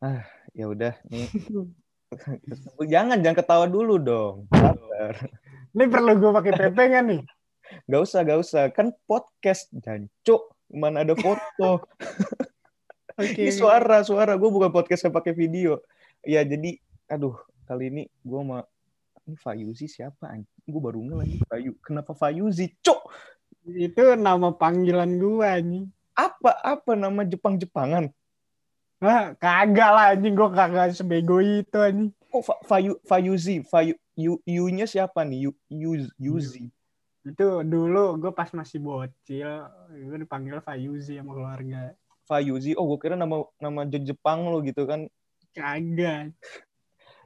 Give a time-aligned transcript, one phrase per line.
[0.00, 0.24] Ah,
[0.56, 1.28] ya udah nih.
[2.92, 4.48] jangan, jangan ketawa dulu dong.
[4.48, 5.14] Sabar.
[5.76, 7.20] Ini perlu gue pakai PP nggak nih?
[7.84, 8.62] Gak usah, gak usah.
[8.72, 10.56] Kan podcast, jancuk.
[10.72, 11.84] Mana ada foto.
[13.20, 13.44] Oke.
[13.44, 14.40] Ini suara, suara.
[14.40, 15.84] Gue bukan podcast yang pakai video.
[16.24, 17.36] Ya, jadi, aduh,
[17.68, 18.64] kali ini gue mau
[19.28, 20.32] ini Fayuzi siapa?
[20.64, 21.72] Gue baru nge lagi Fayu.
[21.84, 22.72] Kenapa Fayuzi?
[22.80, 23.00] Cok.
[23.68, 25.84] Itu nama panggilan gue nih.
[26.16, 28.10] Apa apa nama Jepang-Jepangan?
[29.00, 32.12] Wah, kagak lah anjing gue kagak sebego itu anjing.
[32.28, 33.64] Kok Fa- Fayu Fayuzi?
[33.64, 35.48] Fayu Yu, Yu-nya siapa nih?
[35.48, 36.68] Yu, Yu, Yuzi.
[37.24, 39.48] Itu dulu gue pas masih bocil,
[39.88, 41.96] gue dipanggil Fayuzi sama keluarga.
[42.28, 42.76] Fayuzi.
[42.76, 45.08] Oh, gue kira nama nama Je- Jepang lo gitu kan.
[45.56, 46.36] Kagak.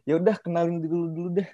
[0.07, 1.51] Ya udah kenalin dulu dulu deh.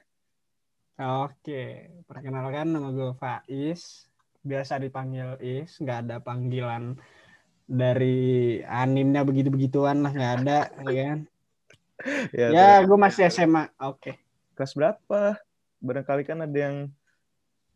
[1.01, 4.05] Oke, perkenalkan nama gue Faiz.
[4.45, 7.01] Biasa dipanggil Is, nggak ada panggilan
[7.71, 8.19] dari
[8.67, 11.21] animnya begitu-begituan lah, nggak ada, ya kan?
[12.33, 13.69] Ya, Ya, gue masih SMA.
[13.77, 14.17] Oke.
[14.57, 15.37] kelas berapa?
[15.85, 16.89] Barangkali kan ada yang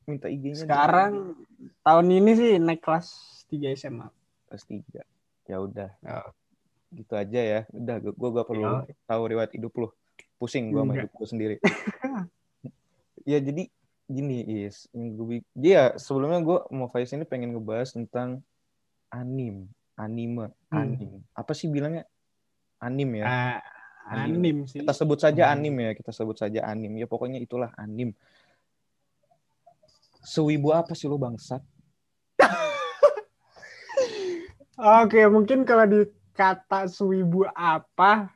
[0.05, 0.65] minta IG-nya.
[0.65, 1.37] Sekarang
[1.81, 3.09] tahun ini sih naik kelas
[3.53, 4.09] 3 SMA.
[4.49, 5.05] kelas 3.
[5.45, 6.33] Ya udah, Oh.
[6.91, 7.61] gitu aja ya.
[7.69, 8.97] Udah, gue gak perlu Ya.
[9.05, 9.89] tahu riwayat hidup lu.
[10.41, 11.57] Pusing gue sama hidup gue sendiri.
[13.25, 13.69] ya jadi
[14.05, 18.41] gini is, yang gue dia sebelumnya gue mau Faiz ini pengen ngebahas tentang
[19.09, 19.65] anim,
[19.95, 20.79] anime, Hmm.
[20.81, 21.11] anim.
[21.31, 22.05] Apa sih bilangnya?
[22.79, 23.25] Anim ya.
[23.25, 23.59] Ah,
[24.27, 24.83] anim sih.
[24.83, 25.53] Kita sebut saja Hmm.
[25.57, 26.93] anim ya, kita sebut saja anim.
[26.95, 28.13] Ya pokoknya itulah anim.
[30.21, 31.61] Sewibu apa sih lo bangsat?
[34.75, 38.35] Oke, mungkin kalau dikata suibu apa,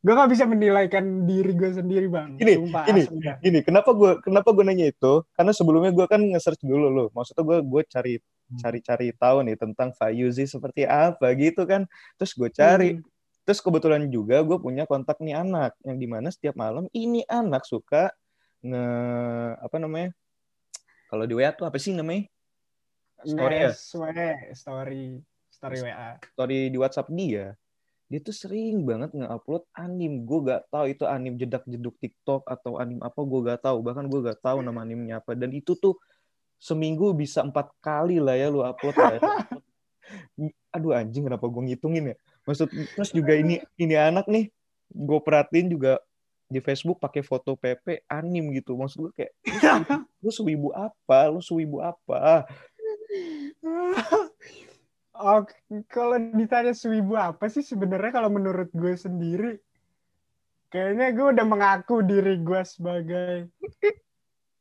[0.00, 2.40] gue nggak bisa menilaikan diri gue sendiri bang.
[2.40, 3.02] Ini, Sumpah, ini.
[3.20, 3.36] dah.
[3.38, 5.20] Gini, kenapa gue kenapa gue nanya itu?
[5.36, 7.08] Karena sebelumnya gue kan nge-search dulu loh.
[7.12, 8.14] Maksudnya gue gue cari.
[8.54, 11.90] Cari-cari tahu nih tentang Fayuzi seperti apa gitu kan.
[12.14, 12.90] Terus gue cari.
[12.94, 13.04] Hmm.
[13.46, 17.66] Terus kebetulan juga gue punya kontak nih anak yang di mana setiap malam ini anak
[17.66, 18.10] suka
[18.62, 18.86] nge
[19.62, 20.10] apa namanya?
[21.06, 22.26] Kalau di WA tuh apa sih namanya?
[23.22, 23.70] Story ya?
[23.72, 24.30] Story,
[25.50, 26.18] story WA.
[26.34, 27.54] Story di WhatsApp dia.
[28.06, 30.22] Dia tuh sering banget nge-upload anim.
[30.22, 33.78] Gue gak tahu itu anim jedak-jeduk TikTok atau anim apa gue gak tahu.
[33.82, 35.34] Bahkan gue gak tahu nama animnya apa.
[35.34, 35.98] Dan itu tuh
[36.56, 38.96] seminggu bisa empat kali lah ya lu upload.
[38.96, 39.20] lah ya.
[40.76, 42.16] Aduh anjing kenapa gue ngitungin ya.
[42.46, 44.48] Maksud terus juga ini ini anak nih
[44.92, 45.98] gue perhatiin juga
[46.46, 48.78] di Facebook pakai foto PP anim gitu.
[48.78, 49.32] Maksud gue kayak
[50.22, 51.32] lu sewibu apa?
[51.32, 52.46] Lu sewibu apa?
[55.16, 55.56] Oke,
[55.88, 59.56] kalau ditanya suibu apa sih sebenarnya kalau menurut gue sendiri,
[60.68, 63.48] kayaknya gue udah mengaku diri gue sebagai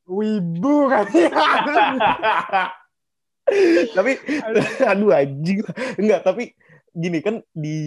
[0.06, 1.06] wibu kan?
[3.94, 4.12] Tapi
[4.42, 5.14] aduh.
[5.14, 5.62] anjing.
[6.02, 6.54] Enggak tapi
[6.96, 7.78] gini kan di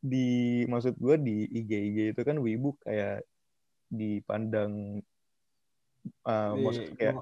[0.00, 3.26] di maksud gue di IG IG itu kan wibu kayak
[3.90, 5.02] dipandang
[6.24, 7.14] uh, maksud kayak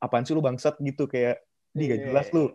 [0.00, 0.78] apaan sih lu bangsat?
[0.80, 2.52] gitu kayak di gak jelas lu.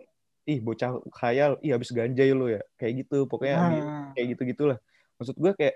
[0.47, 1.59] Ih bocah khayal.
[1.59, 2.61] Ih habis ganjai lu ya.
[2.79, 4.77] Kayak gitu pokoknya di- Nah, kayak gitu gitulah
[5.17, 5.75] maksud gue kayak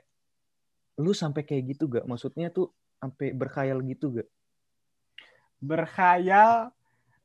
[1.02, 2.06] lu sampai kayak gitu gak?
[2.06, 4.30] Maksudnya tuh sampai berkhayal gitu gak
[5.62, 6.74] berkhayal.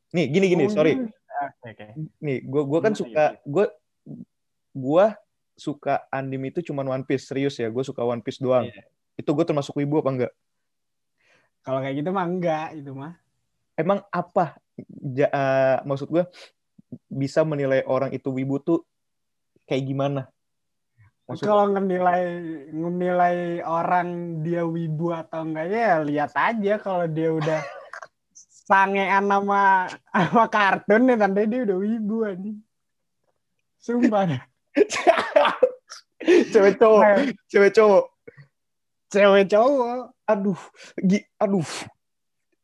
[0.08, 1.86] nih gini gini sorry mungkin- Oke, oke.
[2.18, 3.66] nih gue gua kan suka gue
[4.72, 5.12] gua
[5.52, 8.84] suka anime itu cuma One Piece serius ya gue suka One Piece doang Iya.
[9.16, 10.32] itu gue termasuk wibu apa enggak
[11.60, 13.18] Kalau kayak gitu mah enggak itu mah.
[13.74, 14.56] emang apa
[15.10, 16.24] ja- eh, maksud gue
[17.06, 18.80] bisa menilai orang itu wibu tuh
[19.64, 20.22] kayak gimana
[21.26, 22.24] maksud Kalau ngenilai
[22.70, 24.08] ngenilai orang
[24.40, 27.60] dia wibu atau enggak ya lihat aja kalau dia udah
[28.66, 32.58] sangean sama sama kartun ya tanda dia udah wibu anjing.
[33.78, 34.42] Sumpah dah.
[36.52, 37.02] cewek cowok
[37.46, 38.04] cewek cowok
[39.06, 40.10] Cewek cowok.
[40.26, 40.58] aduh
[40.98, 41.70] gi, aduh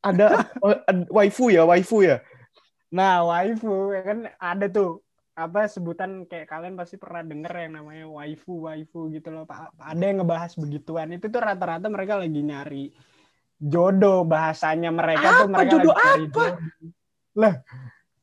[0.03, 0.51] ada
[0.83, 2.19] ada waifu ya waifu ya
[2.93, 5.01] Nah, waifu ya kan ada tuh
[5.33, 9.73] apa sebutan kayak kalian pasti pernah denger yang namanya waifu waifu gitu loh Pak.
[9.81, 11.09] Ada yang ngebahas begituan.
[11.17, 12.93] Itu tuh rata-rata mereka lagi nyari
[13.63, 16.27] jodoh bahasanya mereka tuh Apa mereka jodoh lagi cari apa?
[16.27, 16.53] jodoh.
[17.33, 17.55] Lah,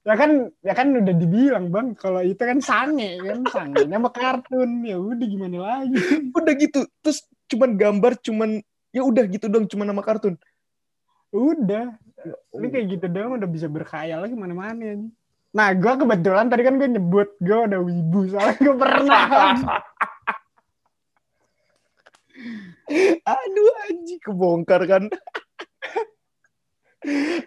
[0.04, 4.84] ya kan ya kan udah dibilang, Bang, kalau itu kan sange kan sangenya sama kartun.
[4.84, 5.96] Ya udah gimana lagi.
[6.40, 8.50] udah gitu terus cuman gambar cuman
[8.94, 10.38] ya udah gitu dong cuman nama kartun
[11.30, 11.94] Udah.
[12.52, 15.08] Ini kayak gitu doang udah bisa berkhayal lagi mana-mana.
[15.50, 19.24] Nah, gue kebetulan tadi kan gue nyebut gue udah wibu soalnya gue pernah.
[23.28, 25.04] aduh anjing kebongkar kan.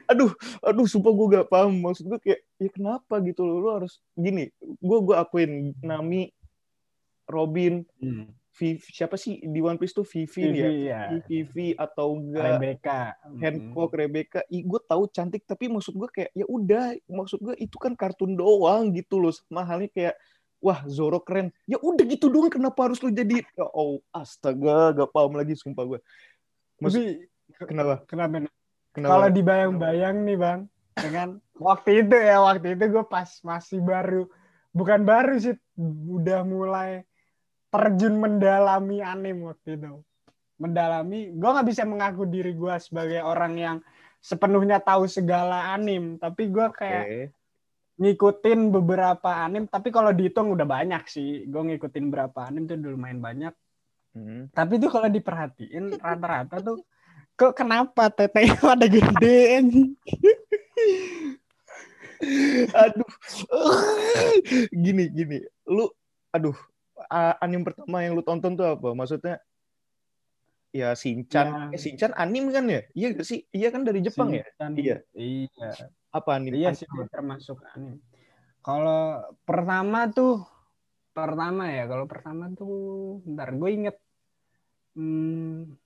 [0.09, 0.33] Aduh
[0.65, 1.73] aduh sumpah gue gak paham.
[1.81, 3.57] Maksud gue kayak ya kenapa gitu loh?
[3.61, 5.77] Lo harus gini gue gue akuin.
[5.85, 6.33] Nami
[7.29, 7.85] Robin
[8.53, 10.05] Vivi, siapa sih di One Piece tuh?
[10.05, 11.09] Vivi, Vivi, ya?
[11.09, 11.25] ya.
[11.25, 12.61] Vivi atau enggak?
[12.61, 13.01] Rebecca.
[13.41, 16.93] Hancock, Rebecca, ih gue tahu cantik tapi maksud gue kayak ya udah.
[17.09, 19.33] Maksud gue itu kan kartun doang gitu loh.
[19.33, 20.21] Sama halnya kayak
[20.63, 25.11] wah Zoro keren ya udah gitu doang kenapa harus lu jadi ya, oh astaga gak
[25.11, 26.01] paham lagi sumpah gue
[26.83, 27.27] Tapi
[27.69, 28.49] kenapa kenapa?
[28.95, 30.61] kenapa Kalau dibayang-bayang nih bang,
[30.99, 34.27] dengan waktu itu ya waktu itu gue pas masih baru,
[34.75, 35.57] bukan baru sih,
[36.11, 37.07] udah mulai
[37.73, 40.03] terjun mendalami anime waktu itu.
[40.61, 43.77] Mendalami, gue nggak bisa mengaku diri gue sebagai orang yang
[44.23, 47.23] sepenuhnya tahu segala anime, tapi gue kayak Oke.
[48.01, 49.69] Ngikutin beberapa anime.
[49.69, 53.55] Tapi kalau dihitung udah banyak sih, gue ngikutin berapa anime tuh udah lumayan banyak.
[54.13, 54.53] Hmm.
[54.53, 56.85] Tapi tuh kalau diperhatiin rata-rata tuh
[57.33, 59.41] kok kenapa tetenya pada gede
[62.71, 63.13] aduh
[64.71, 65.91] gini gini lu
[66.31, 66.55] aduh
[67.11, 69.43] a- anime pertama yang lu tonton tuh apa maksudnya
[70.73, 71.77] ya Shinchan Ya.
[71.77, 74.73] eh Shinchan anime kan ya iya gak sih iya kan dari Jepang ya Shinchan.
[74.81, 74.97] Iya.
[75.13, 75.71] Iya.
[76.13, 78.01] apa anime Iya sih termasuk anime.
[78.63, 80.45] Kalau pertama tuh
[81.13, 83.97] pertama ya, kalau pertama tuh bentar gue inget
[84.97, 85.77] hmm,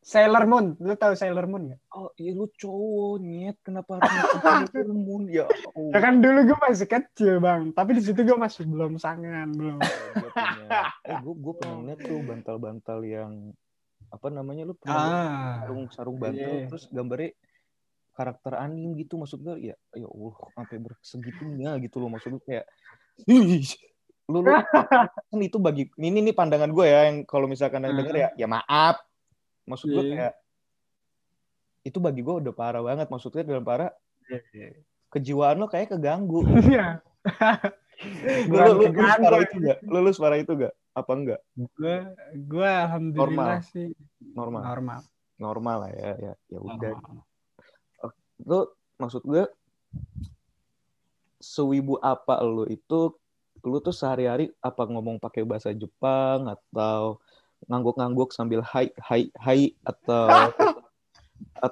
[0.00, 0.80] Sailor Moon.
[0.80, 1.80] Lu tahu Sailor Moon gak?
[1.92, 4.08] oh iya lu cowok nyet kenapa harus
[4.72, 5.44] Sailor Moon ya
[5.76, 5.90] oh.
[5.92, 7.74] Ya kan dulu gue masih kecil, Bang.
[7.76, 9.76] Tapi di situ gue masih belum sangan, belum.
[9.80, 10.66] gue punya
[11.04, 13.32] eh gue gue pernah liat tuh bantal-bantal yang
[14.10, 15.54] apa namanya lu pernah Ah.
[15.62, 16.66] sarung sarung bantal Iya.
[16.66, 17.30] terus gambarnya
[18.10, 22.66] karakter anime gitu maksud gue ya ya Allah sampai bersegitunya gitu loh maksud gue kayak
[23.24, 23.64] "Ih,
[24.26, 24.50] lu, lu
[25.30, 28.00] kan itu bagi ini nih pandangan gue ya yang kalau misalkan ada Hmm.
[28.02, 28.98] denger ya ya maaf
[29.64, 30.12] maksud gue Iya.
[30.12, 30.34] kayak
[31.82, 33.88] itu bagi gue udah parah banget maksudnya dalam parah
[35.08, 36.98] kejiwaan lo kayak keganggu Iya.
[38.48, 41.40] lu, lu, lu, separah itu gak lu, lu separah itu gak apa enggak?
[41.54, 41.96] Gue
[42.34, 43.70] gue alhamdulillah Normal.
[43.70, 43.88] sih.
[44.34, 44.62] Normal.
[44.62, 45.00] Normal.
[45.40, 46.92] normal lah ya ya ya udah.
[48.44, 48.60] Lu
[49.00, 49.48] maksud gue
[51.40, 53.16] sewibu apa lu itu
[53.64, 57.24] lu tuh sehari-hari apa ngomong pakai bahasa Jepang atau
[57.68, 60.28] ngangguk-ngangguk sambil hai hai hai atau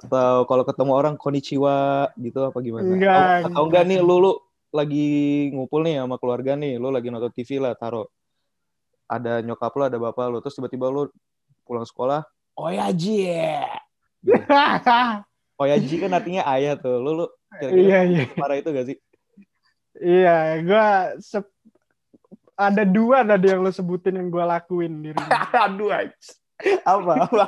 [0.01, 2.89] atau kalau ketemu orang konnichiwa gitu apa gimana?
[2.89, 3.65] Enggak, atau, atau enggak.
[3.65, 4.33] enggak nih lu lu
[4.69, 5.09] lagi
[5.53, 8.05] ngumpul nih sama keluarga nih lu lagi nonton TV lah taruh
[9.09, 11.09] ada nyokap lu ada bapak lu terus tiba-tiba lu
[11.65, 12.21] pulang sekolah
[12.55, 13.25] oh ya Ji
[15.59, 16.95] Oyaji kan artinya ayah tuh.
[17.03, 17.25] Lu lu
[17.59, 18.23] kira-kira iya iya.
[18.39, 18.97] parah itu gak sih?
[19.99, 20.85] Iya, gue
[22.55, 25.51] ada dua tadi yang lo sebutin yang gue lakuin di rumah.
[25.67, 26.39] Aduh, anj-
[26.87, 27.27] apa?
[27.27, 27.45] apa?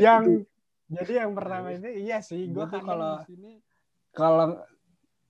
[0.00, 0.44] yang
[0.88, 3.14] jadi yang pertama ini iya sih, gue Gua tuh kadang kalau
[4.12, 4.46] kalau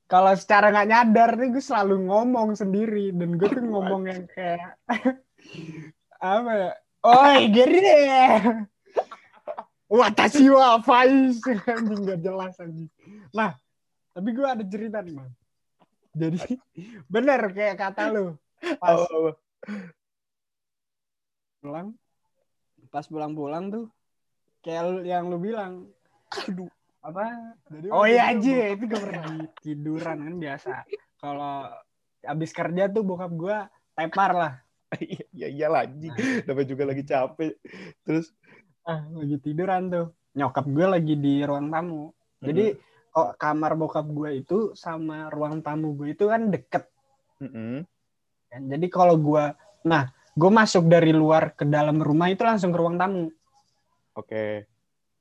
[0.08, 4.81] kalau secara nggak nyadar nih gue selalu ngomong sendiri dan gue tuh ngomong yang kayak
[6.19, 6.72] apa ya?
[6.99, 8.66] Oi, gini deh.
[9.88, 11.38] Watashi wa faiz
[11.70, 12.90] anjing gak jelas anjing.
[13.31, 13.55] Nah,
[14.12, 15.32] tapi gue ada cerita nih, Bang.
[16.19, 16.58] Jadi
[17.06, 18.34] bener kayak kata lu.
[18.82, 19.32] Pas Oh,
[21.58, 21.94] pulang
[22.88, 23.84] pas pulang-pulang tuh
[24.64, 25.90] kayak yang lu bilang
[26.32, 26.70] aduh.
[27.03, 27.25] Apa?
[27.71, 29.25] Jadi oh iya aja itu gue pernah
[29.62, 30.71] tiduran kan biasa.
[31.19, 31.55] Kalau
[32.23, 33.56] abis kerja tuh bokap gue
[33.95, 34.55] tepar lah.
[34.97, 36.17] Iya, iya iyalah anjing.
[36.49, 37.61] Namanya juga lagi capek.
[38.08, 38.32] Terus?
[38.89, 40.06] Ah lagi tiduran tuh.
[40.32, 42.08] Nyokap gue lagi di ruang tamu.
[42.41, 42.72] Jadi
[43.13, 46.87] kok kamar bokap gue itu sama ruang tamu gue itu kan deket.
[47.39, 47.87] Mm-mm.
[48.49, 49.55] kan jadi kalau gue
[49.87, 53.31] nah gue masuk dari luar ke dalam rumah itu langsung ke ruang tamu.
[54.15, 54.67] Oke.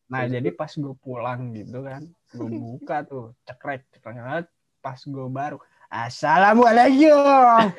[0.08, 2.00] Nah, Terus jadi pas gue pulang gitu kan,
[2.32, 4.48] gue buka tuh, cekrek, cekrek,
[4.80, 7.60] pas gue baru, Assalamualaikum.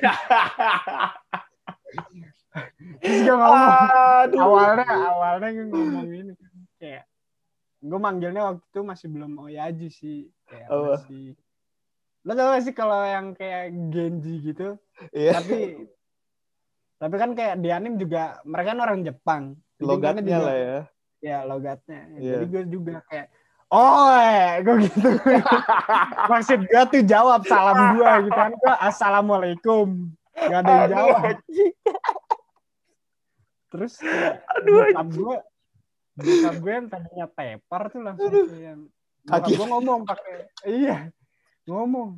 [3.01, 3.73] Terus gue ngomong,
[4.29, 4.41] Aduh.
[4.41, 6.33] awalnya, awalnya gue ngomong ini,
[6.77, 7.05] kayak,
[7.81, 11.01] gue manggilnya waktu itu masih belum Oyaji sih, kayak Apa?
[11.01, 11.33] masih,
[12.25, 14.77] lo tau gak sih kalau yang kayak Genji gitu,
[15.15, 15.33] Iya.
[15.33, 15.59] tapi,
[16.99, 19.43] tapi kan kayak di anime juga, mereka kan orang Jepang.
[19.79, 20.81] Logatnya juga- lah ya.
[21.19, 22.01] Ya logatnya.
[22.19, 22.43] Iya.
[22.43, 23.27] jadi gue juga kayak
[23.69, 25.09] oh gue gitu.
[26.33, 28.53] Maksud gue tuh jawab salam gue gitu kan.
[28.55, 29.87] Gue assalamualaikum.
[30.39, 31.37] Gak ada yang jawab.
[33.69, 34.01] terus
[34.57, 35.37] Aduh, bokap gue
[36.17, 38.81] bokap gue yang tadinya tepar tuh langsung kayak
[39.29, 40.35] bokap gue ngomong pakai
[40.65, 41.13] iya
[41.69, 42.17] ngomong.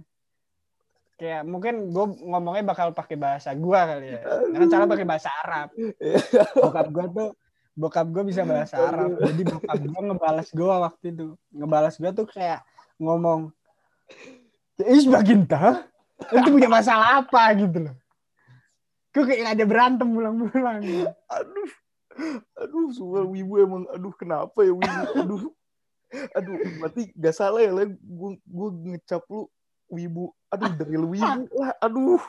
[1.19, 4.21] Kayak mungkin gue ngomongnya bakal pakai bahasa gue kali ya.
[4.25, 5.69] Karena cara pakai bahasa Arab.
[6.55, 7.29] Bokap gue tuh
[7.81, 9.17] bokap gue bisa bahasa Arab.
[9.25, 11.27] Jadi bokap gue ngebalas gue waktu itu.
[11.57, 12.61] Ngebalas gue tuh kayak
[13.01, 13.49] ngomong
[14.85, 15.89] is baginta
[16.29, 17.57] itu punya masalah apa?
[17.57, 17.97] Gitu loh.
[19.17, 20.85] Gue kayak ngajak berantem pulang-pulang.
[21.33, 21.71] aduh.
[22.61, 25.05] Aduh semua wibu emang aduh kenapa ya wibu?
[25.17, 25.45] Aduh.
[26.37, 29.49] Aduh berarti gak salah ya gue gue ngecap lu
[29.89, 30.37] wibu.
[30.53, 31.73] Aduh dari lu wibu lah.
[31.81, 32.21] Aduh.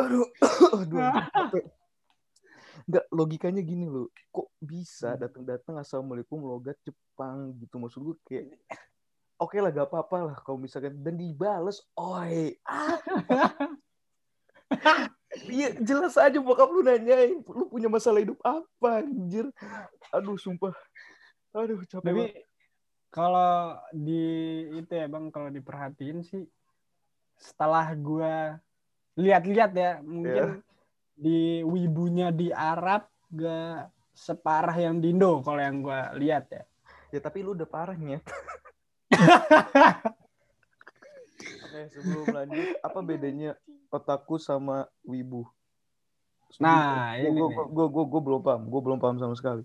[0.00, 0.24] Aduh
[0.80, 0.98] aduh
[1.36, 1.64] capek.
[2.88, 8.58] Nggak logikanya gini loh kok bisa datang-datang assalamualaikum logat Jepang gitu maksud gue kayak
[9.40, 12.98] oke lah gak apa-apa lah kalau misalkan dan dibales oi ah
[15.48, 19.48] Iya jelas aja bokap lu nanyain lu punya masalah hidup apa anjir.
[20.12, 20.76] Aduh sumpah.
[21.56, 22.04] Aduh capek.
[22.04, 22.24] Tapi
[23.08, 24.24] kalau di
[24.76, 26.44] itu ya bang, kalau diperhatiin sih,
[27.40, 28.60] setelah gua
[29.16, 30.64] lihat-lihat ya, mungkin
[31.22, 36.66] di wibunya di Arab gak separah yang di Indo kalau yang gua lihat ya.
[37.14, 38.18] Ya tapi lu udah parahnya.
[41.62, 43.54] Oke sebelum lanjut apa bedanya
[43.88, 45.46] otaku sama wibu?
[46.60, 49.64] Nah, gue ini gue gue gue gue belum paham, gue belum paham sama sekali.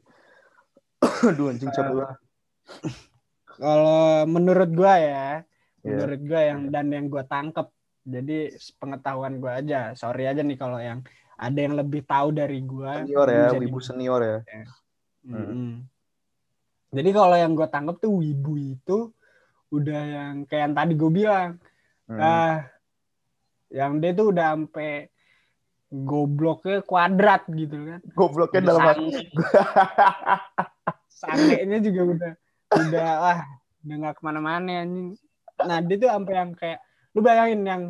[1.28, 2.16] Aduh anjing banget.
[3.58, 5.42] Kalau menurut gua ya,
[5.82, 5.90] Iya.
[5.90, 7.68] menurut gua yang dan yang gua tangkep,
[8.06, 9.98] jadi pengetahuan gua aja.
[9.98, 11.02] Sorry aja nih kalau yang
[11.38, 13.06] ada yang lebih tahu dari gua.
[13.06, 14.38] Senior ya, bisa wibu senior ya.
[15.24, 15.86] Mm-mm.
[16.88, 19.12] Jadi kalau yang gue tangkep tuh wibu itu
[19.70, 21.50] udah yang kayak yang tadi gue bilang,
[22.08, 22.24] Hmm.
[22.24, 22.64] ah,
[23.68, 25.12] yang dia tuh udah sampai
[25.92, 28.00] gobloknya kuadrat gitu kan.
[28.16, 29.28] Gobloknya Udah dalam sange-
[31.12, 32.32] Sangenya juga udah
[32.72, 33.40] udah ah
[33.84, 35.20] udah nggak ke mana-mana anjing.
[35.60, 36.80] Nah dia tuh sampai yang kayak
[37.12, 37.84] lu bayangin yang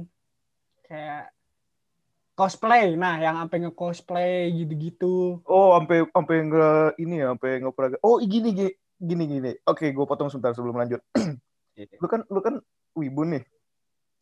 [0.89, 1.29] kayak
[2.37, 5.41] cosplay, nah yang sampai nge cosplay gitu-gitu.
[5.43, 7.97] Oh, sampai sampai nggak ini ya, sampai nggak pernah.
[7.99, 9.51] Oh, gini gini gini gini.
[9.65, 11.01] Oke, gue potong sebentar sebelum lanjut.
[12.01, 12.55] lu kan lu kan
[12.93, 13.41] wibu nih,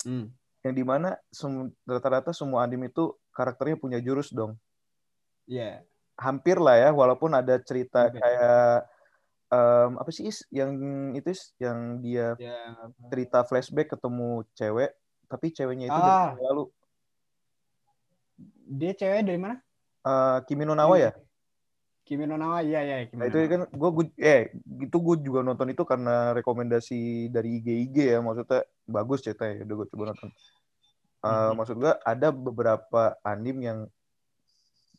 [0.04, 0.32] Hmm.
[0.62, 4.56] yang di mana sem- rata-rata semua anime itu karakternya punya jurus dong.
[5.46, 5.84] Iya.
[6.16, 8.20] Hampir lah ya, walaupun ada cerita Hampir.
[8.20, 8.88] kayak
[9.46, 10.72] em, apa sih is yang
[11.12, 12.56] itu is yang dia Ya,
[13.08, 14.92] cerita flashback ketemu cewek,
[15.28, 16.36] tapi ceweknya itu Ah.
[16.40, 16.72] lalu.
[18.66, 19.62] Dia cewek dari mana?
[20.06, 21.12] Eh, Kimi no Nawa ya?
[22.06, 22.98] Kimi no Nawa, iya iya.
[23.06, 23.90] Kimi Nah, itu kan gue
[24.22, 29.66] eh itu gue juga nonton itu karena rekomendasi dari IG IG ya maksudnya bagus ceritanya
[29.66, 30.30] udah gue coba nonton.
[31.26, 31.54] Eh, Mhm.
[31.58, 33.80] Maksud gue ada beberapa anime yang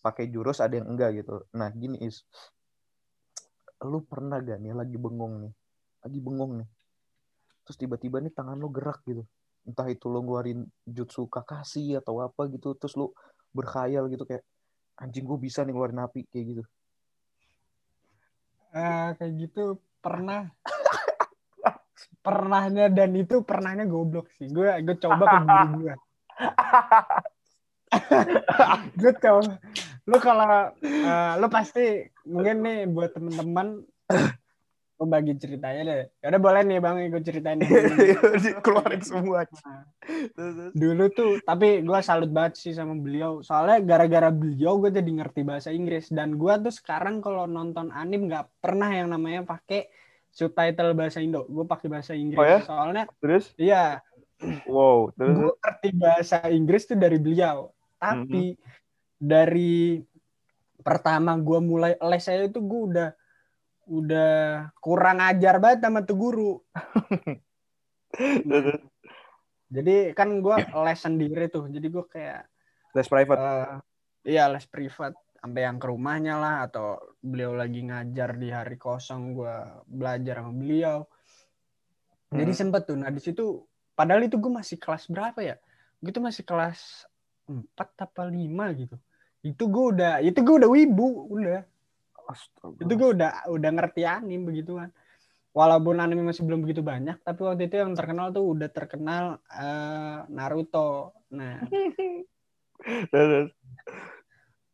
[0.02, 1.42] pakai jurus ada yang enggak gitu.
[1.54, 2.22] Nah gini is,
[3.82, 5.52] lu pernah gak nih lagi bengong nih,
[6.06, 6.68] lagi bengong nih,
[7.66, 9.26] terus tiba-tiba nih tangan lu gerak gitu,
[9.66, 13.10] entah itu lu ngeluarin jutsu Kakashi atau apa gitu, terus lu
[13.56, 14.44] berkhayal gitu kayak
[15.00, 16.62] anjing gue bisa nih ngeluarin api kayak gitu.
[18.76, 20.52] Eh, kayak gitu pernah.
[22.26, 24.50] Pernahnya dan itu pernahnya goblok sih.
[24.50, 25.94] Gue gue coba ke guru gue
[28.98, 29.56] gue coba.
[30.06, 33.86] Lu kalau eh, lu pasti mungkin nih buat temen-temen
[34.96, 36.08] gue bagi ceritanya deh.
[36.24, 37.60] Ya udah boleh nih bang gue ceritain
[38.64, 39.44] Keluarin semua.
[40.72, 43.44] dulu tuh tapi gue salut banget sih sama beliau.
[43.44, 46.08] Soalnya gara-gara beliau gue jadi ngerti bahasa Inggris.
[46.08, 49.92] Dan gue tuh sekarang kalau nonton anime nggak pernah yang namanya pakai
[50.32, 51.44] subtitle bahasa Indo.
[51.44, 52.40] Gue pakai bahasa Inggris.
[52.40, 52.58] Oh ya?
[52.64, 54.00] soalnya Terus, iya.
[54.68, 57.72] Wow, terus, gue ngerti bahasa Inggris tuh dari beliau.
[57.96, 58.52] Tapi
[59.16, 60.00] dari
[60.84, 63.08] pertama gue mulai les saya itu gue udah
[63.86, 66.52] udah kurang ajar banget sama tuh guru.
[69.66, 72.46] Jadi kan gue les sendiri tuh jadi gue kayak
[72.94, 73.38] les private.
[73.38, 73.74] Eh,
[74.30, 79.34] iya les privat sampai yang ke rumahnya lah atau beliau lagi ngajar di hari kosong
[79.34, 79.54] gue
[79.90, 80.98] belajar sama beliau.
[82.30, 82.60] Jadi Hmm.
[82.62, 83.66] sempet tuh nah di situ
[83.98, 85.56] padahal itu gue masih kelas berapa ya?
[85.98, 87.06] Gue tuh masih kelas
[87.46, 88.96] 4 apa 5 gitu.
[89.42, 91.62] Itu gue udah itu gue udah wibu udah
[92.26, 92.82] Astaga.
[92.82, 94.90] itu gue udah udah ngerti anime begituan
[95.54, 100.18] walaupun anime masih belum begitu banyak tapi waktu itu yang terkenal tuh udah terkenal eh,
[100.30, 101.62] Naruto nah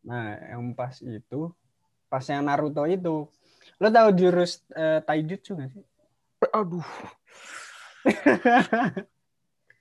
[0.03, 1.55] Nah, yang pas itu,
[2.11, 3.31] pas yang Naruto itu,
[3.79, 5.85] lo tahu jurus eh, taijutsu gak sih?
[6.51, 6.83] aduh.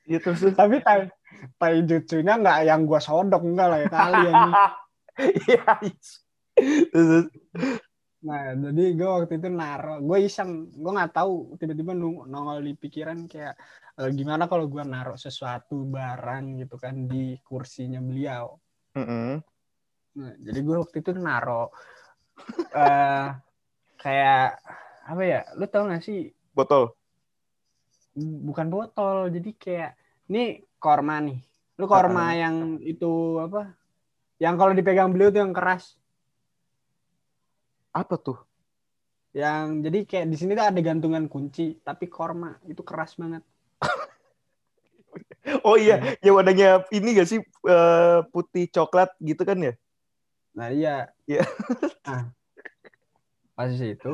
[0.02, 0.58] Iya terus, terus.
[0.58, 1.14] Tapi tai,
[1.62, 4.52] taijutsunya nggak yang gua sodok enggak lah ya kali ini.
[5.22, 5.78] Iya.
[8.22, 12.78] Nah, jadi gue waktu itu naro, gue iseng, gue nggak tahu tiba-tiba nung- nongol di
[12.78, 13.58] pikiran kayak
[13.98, 18.62] eh, gimana kalau gua naruh sesuatu barang gitu kan di kursinya beliau.
[18.94, 19.42] Mm-mm.
[20.22, 21.72] Nah, jadi gue waktu itu naro
[22.78, 23.28] eh
[23.98, 24.60] kayak
[25.08, 25.42] apa ya?
[25.58, 26.92] Lu tau gak sih Botol.
[28.20, 29.92] bukan botol jadi kayak
[30.28, 31.40] ini korma nih
[31.80, 32.44] lu korma Ah.
[32.44, 33.72] yang itu apa
[34.36, 36.01] Yang kalau dipegang beliau tuh yang keras.
[37.92, 38.40] Apa tuh?
[39.32, 43.44] Yang jadi kayak di sini tuh ada gantungan kunci, tapi korma itu keras banget.
[45.68, 49.74] Oh iya, yang warnanya ini gak sih eh, putih coklat gitu kan ya?
[50.56, 51.12] Nah iya.
[51.28, 51.44] Iya.
[52.08, 52.32] Nah,
[53.58, 54.14] pas itu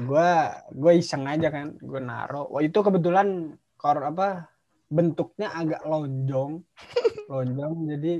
[0.00, 0.30] gue
[0.72, 4.48] gue iseng aja kan gue naro wah itu kebetulan kor apa
[4.88, 6.64] bentuknya agak lonjong
[7.32, 8.12] lonjong jadi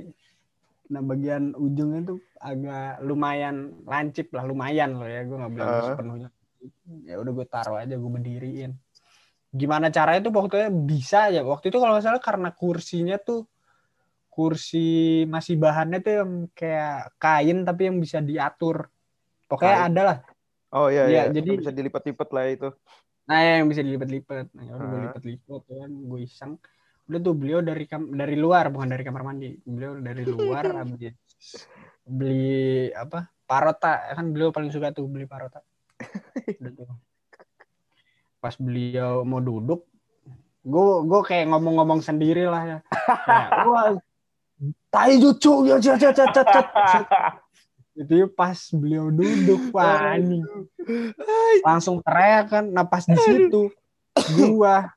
[0.87, 5.83] nah bagian ujungnya tuh agak lumayan lancip lah lumayan loh ya gue nggak bilang Ah.
[5.85, 6.29] sepenuhnya
[7.03, 8.71] ya udah gue taruh aja gue berdiriin
[9.49, 13.43] gimana caranya tuh waktu bisa ya waktu itu kalau nggak salah karena kursinya tuh
[14.27, 14.87] kursi
[15.25, 18.85] masih bahannya tuh yang kayak kain tapi yang bisa diatur
[19.45, 19.89] pokoknya Kain.
[19.91, 20.19] ada lah
[20.67, 21.31] Oh iya, Iya, iya.
[21.31, 22.67] jadi- bisa dilipat-lipat lah itu.
[23.23, 24.51] Nah, yang bisa dilipat-lipat.
[24.51, 25.03] Nah, ya udah gue Ah.
[25.07, 26.53] lipat-lipat tuh kan, gue iseng.
[27.07, 29.55] Udah tuh beliau dari kam dari luar, bukan dari kamar mandi.
[29.63, 31.15] Beliau dari luar habis
[32.03, 33.31] beli apa?
[33.47, 35.63] Parota, kan beliau paling suka tuh beli parota.
[36.59, 36.87] Udah tuh.
[38.43, 39.87] Pas beliau mau duduk,
[40.67, 42.79] gue gue kayak ngomong-ngomong sendiri lah ya.
[43.23, 43.95] Kayak, Wah,
[44.91, 46.67] tai cucu ya cat cat cat, cat.
[47.95, 50.43] Itu pas beliau duduk, anjing
[51.61, 53.71] langsung teriak kan nah pas di situ
[54.39, 54.91] gua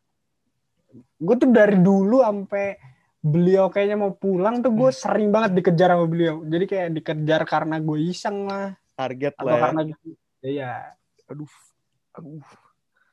[1.20, 2.80] gua tuh dari dulu sampai
[3.20, 7.76] beliau kayaknya mau pulang tuh gue sering banget dikejar sama beliau jadi kayak dikejar karena
[7.76, 9.62] gue iseng lah Target atau lah ya.
[9.68, 10.06] karena gitu
[10.40, 10.72] iya
[11.28, 11.52] Aduh.
[12.16, 12.40] Aduh.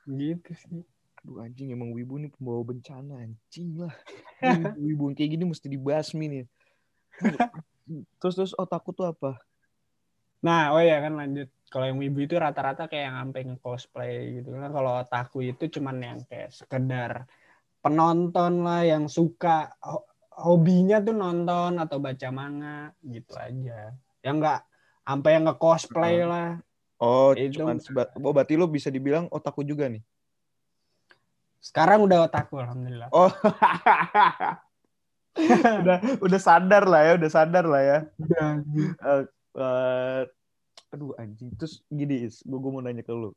[0.08, 0.88] gitu sih
[1.28, 3.92] Aduh anjing emang Wibu nih pembawa bencana anjing lah.
[4.80, 6.46] Wibu, kayak gini mesti dibasmi nih.
[8.22, 9.36] Terus terus otakku tuh apa?
[10.38, 14.54] nah oh ya kan lanjut kalau yang wibu itu rata-rata kayak yang sampai cosplay gitu
[14.54, 17.26] kan kalau otaku itu cuman yang kayak sekedar
[17.88, 20.06] penonton lah yang suka ho-
[20.38, 23.91] hobinya tuh nonton atau baca manga gitu aja
[24.22, 24.62] yang enggak
[25.01, 26.29] sampai yang nge-cosplay Hmm.
[26.29, 26.50] lah
[26.98, 30.02] Oh, Itu- cuman seba- oh, berarti lo bisa dibilang otakku juga nih.
[31.58, 33.28] sekarang udah otaku alhamdulillah Oh.
[35.84, 37.97] udah udah sadar lah ya, udah sadar lah ya.
[38.17, 38.47] udah
[38.97, 39.23] Eh,
[39.58, 40.21] eh,
[40.89, 41.54] aduh anjing.
[41.54, 43.30] Terus gini, Is, gue mau nanya ke lu.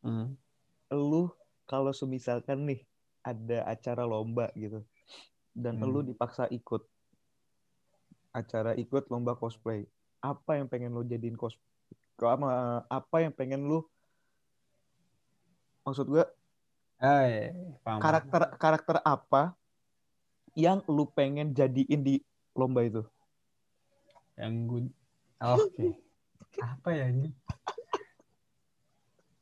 [0.00, 0.38] Hmm.
[0.88, 1.32] Lu
[1.64, 2.86] kalau semisalkan nih
[3.26, 4.86] ada acara lomba gitu
[5.50, 5.90] dan Hmm.
[5.90, 6.86] lu dipaksa ikut
[8.30, 9.82] acara ikut lomba cosplay.
[10.22, 11.64] Apa yang pengen lu jadiin cosplay?
[12.16, 13.82] Apa, apa yang pengen lu
[15.82, 16.24] maksud gue
[16.96, 17.52] Oh, iya,
[17.84, 18.00] paham.
[18.00, 19.52] karakter karakter apa
[20.56, 22.14] yang lu pengen jadiin di
[22.56, 23.04] lomba itu?
[24.36, 24.88] yang gue
[25.40, 25.86] oke
[26.60, 27.28] apa ya ini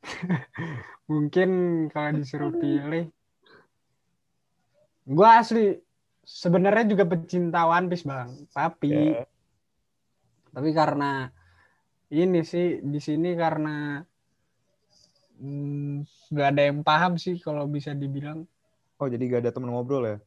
[1.11, 1.49] mungkin
[1.91, 3.07] kalau disuruh pilih
[5.05, 5.77] gue asli
[6.25, 9.23] sebenarnya juga pecinta One Piece bang tapi Ya.
[10.49, 11.29] tapi karena
[12.09, 14.01] ini sih di sini karena
[15.37, 16.01] hmm,
[16.33, 18.45] nggak ada yang paham sih kalau bisa dibilang
[18.95, 20.17] Oh jadi gak ada temen ngobrol ya?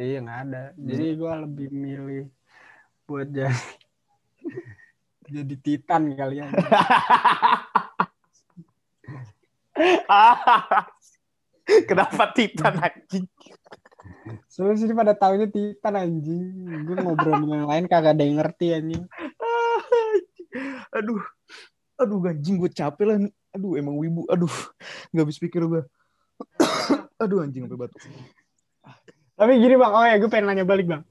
[0.00, 2.24] iya nggak ada jadi gue lebih milih
[3.04, 3.52] buat jadi
[5.36, 6.48] jadi Titan kali ya
[11.88, 13.26] Kenapa Titan anjing?
[14.46, 16.44] Soalnya sini pada tahunya Titan anjing.
[16.86, 19.02] Gue ngobrol dengan yang lain kagak ada yang ngerti anjing.
[20.96, 21.22] aduh,
[21.96, 23.16] aduh anjing gue capek lah.
[23.54, 24.26] Aduh emang wibu.
[24.28, 24.52] Aduh,
[25.14, 25.82] nggak habis pikir gue.
[27.22, 28.00] aduh anjing sampai batuk.
[29.40, 31.02] Tapi gini bang, oh ya gue pengen nanya balik bang.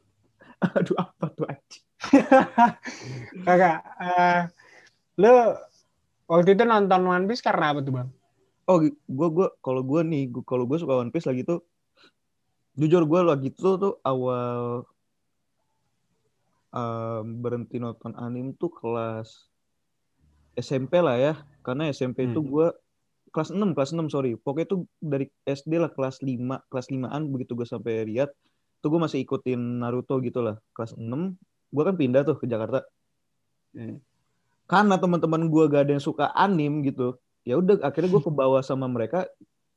[0.77, 1.86] Aduh apa tuh anjing?
[3.45, 4.41] Kakak, eh
[5.19, 5.34] lu
[6.32, 8.10] waktu itu nonton One Piece karena apa tuh bang?
[8.69, 11.65] Oh, gue gue kalau gue nih, kalau gue suka One Piece lagi tuh,
[12.79, 14.87] jujur gue lagi tuh tuh awal
[16.71, 19.51] em, berhenti nonton anime tuh kelas
[20.55, 22.49] SMP lah ya, karena SMP itu Hmm.
[22.51, 22.67] gue
[23.35, 27.53] kelas 6, kelas 6 sorry, pokoknya tuh dari SD lah kelas 5, kelas 5an begitu
[27.55, 28.33] gue sampai Riyadh,
[28.81, 31.37] tuh gue masih ikutin Naruto gitu lah, kelas 6,
[31.71, 32.83] gue kan pindah tuh ke Jakarta,
[33.69, 34.01] Hmm.
[34.65, 38.89] karena teman-teman gue gak ada yang suka anim gitu ya udah akhirnya gue kebawa sama
[38.89, 39.29] mereka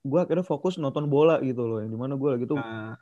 [0.03, 2.99] gue akhirnya fokus nonton bola gitu loh yang di mana gue lagi tuh Nah,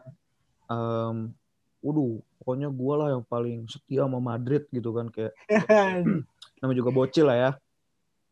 [0.68, 1.32] em,
[1.80, 5.32] waduh pokoknya gue lah yang paling setia sama Madrid gitu kan kayak
[6.60, 7.50] nama juga bocil lah ya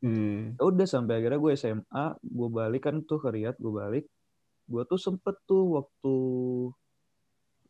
[0.04, 0.60] hmm.
[0.60, 4.04] Ya udah sampai akhirnya gue SMA gue balik kan tuh ke Riyadh gue balik
[4.68, 6.14] gue tuh sempet tuh waktu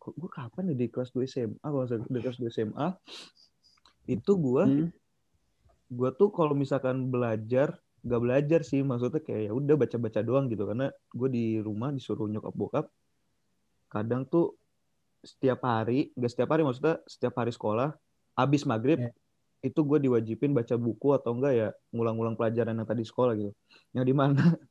[0.08, 2.88] gue kapan ya di kelas 2 SMA kalau di kelas 2 SMA
[4.08, 4.88] itu gue Hmm.
[5.88, 10.64] gue tuh kalau misalkan belajar gak belajar sih maksudnya kayak ya udah baca-baca doang gitu.
[10.68, 12.86] Karena gue di rumah disuruh nyokap bokap
[13.88, 14.52] kadang tuh
[15.24, 17.96] setiap hari gak setiap hari maksudnya setiap hari sekolah
[18.38, 19.10] abis maghrib Iya.
[19.66, 23.52] itu gue diwajibin baca buku atau enggak ya ngulang-ngulang pelajaran yang tadi sekolah gitu.
[23.94, 24.44] Yang di mana?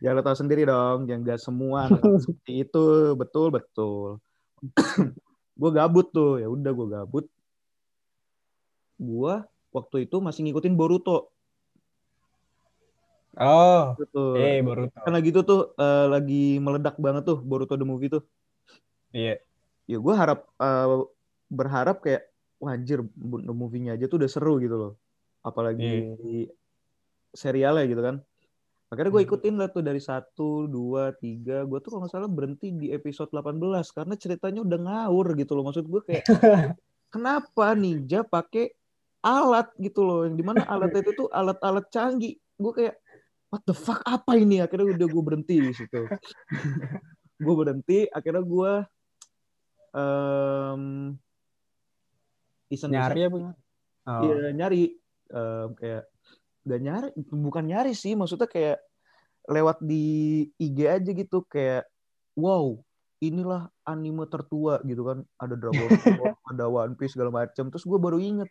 [0.00, 1.84] Ya lo tau sendiri dong yang gak semua
[2.24, 3.12] seperti itu.
[3.12, 4.16] Betul betul.
[5.60, 7.24] Gue gabut tuh ya udah gue gabut.
[8.96, 9.34] Gue
[9.68, 11.28] waktu itu masih ngikutin Boruto
[13.36, 14.22] Oh, Gitu.
[14.34, 15.04] eh baru tahu.
[15.06, 18.26] kan lagi itu tuh eh, lagi meledak banget tuh Boruto the movie tuh.
[19.10, 19.38] Iya.
[19.86, 20.86] ya gue harap eh,
[21.46, 24.92] berharap kayak wah anjir the movie-nya aja tuh udah seru gitu loh.
[25.40, 26.46] Apalagi di
[27.30, 28.16] serialnya gitu kan.
[28.88, 29.30] Akhirnya gue Hmm.
[29.30, 31.62] ikutin lah tuh dari satu dua tiga.
[31.62, 33.54] Gue tuh kalau nggak salah berhenti di episode 18
[33.90, 35.64] karena ceritanya udah ngawur gitu loh.
[35.64, 36.24] Maksud gue kayak
[37.14, 38.74] kenapa ninja pakai
[39.22, 39.70] alat?
[39.76, 40.26] gitu loh.
[40.26, 42.34] Yang di mana alat itu tuh alat-alat canggih.
[42.58, 42.94] Gue kayak
[43.50, 46.06] what the fuck apa ini akhirnya udah gue berhenti di situ
[47.44, 48.72] gue berhenti akhirnya gue
[49.94, 50.82] um,
[52.70, 53.34] iseng Nyari apa?
[53.34, 53.52] gimana?
[54.06, 54.22] Oh.
[54.24, 56.04] Iya nyari Em, kayak
[56.66, 58.82] gak nyari bukan nyari sih maksudnya kayak
[59.46, 61.86] lewat di IG aja gitu kayak
[62.34, 62.74] wow
[63.22, 65.86] inilah anime tertua gitu kan ada Dragon
[66.18, 68.50] Ball ada One Piece segala macam terus gue baru inget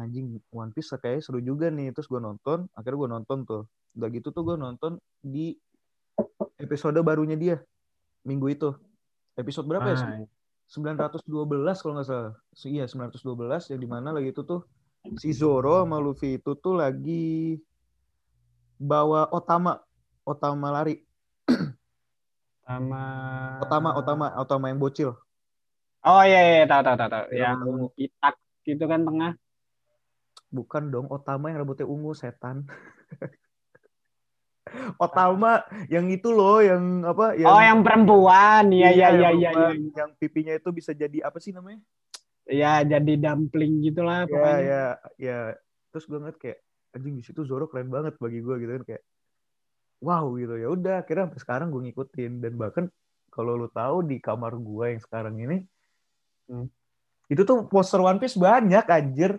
[0.00, 3.62] anjing One Piece kayaknya seru juga nih terus gue nonton akhirnya gue nonton tuh
[3.96, 5.52] udah gitu tuh gue nonton di
[6.56, 7.56] episode barunya dia
[8.24, 8.70] minggu itu
[9.36, 10.28] episode berapa ya Ah, iya.
[10.72, 11.28] 912
[11.84, 12.32] kalau nggak salah.
[12.56, 14.64] So, iya 912 yang di mana lagi itu tuh
[15.20, 17.60] si Zoro sama Luffy itu tuh lagi
[18.80, 19.84] bawa Otama
[20.24, 21.04] Otama lari
[22.64, 23.02] sama
[23.60, 25.12] Otama Otama Otama yang bocil
[26.02, 27.24] Oh iya iya tahu tahu tahu tahu.
[27.30, 27.58] Yang
[27.94, 28.34] pitak
[28.66, 29.32] gitu kan tengah.
[30.52, 32.68] Bukan dong Otama yang rambutnya ungu setan
[34.96, 38.70] Otama yang itu loh yang apa oh yang perempuan.
[38.70, 39.50] Iya iya iya yang iya iya.
[39.52, 41.82] perempuan, yang pipinya itu bisa jadi apa sih namanya
[42.42, 44.58] Iya jadi dumpling gitulah ya pokoknya.
[44.62, 44.82] ya
[45.18, 45.38] ya
[45.90, 46.58] terus gue ngeliat kayak
[46.90, 49.02] anjing di situ Zoro keren banget bagi gue gitu kan kayak
[50.02, 52.84] wow gitu ya udah akhirnya sampai sekarang gue ngikutin dan bahkan
[53.30, 55.58] kalau lu tahu di kamar gue yang sekarang ini
[56.42, 56.66] Hmm.
[57.30, 59.38] itu tuh poster One Piece banyak anjir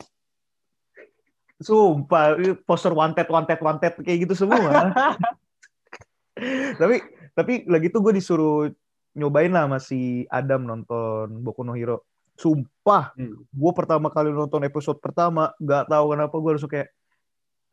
[1.64, 4.92] sumpah poster wanted wanted wanted kayak gitu semua.
[6.82, 6.96] Tapi
[7.34, 8.70] tapi lagi tuh gue disuruh
[9.14, 12.06] nyobain lah masih Adam nonton Boku no Hero.
[12.34, 13.46] Sumpah Hmm.
[13.46, 16.90] gue pertama kali nonton episode pertama gak tahu kenapa gue langsung kayak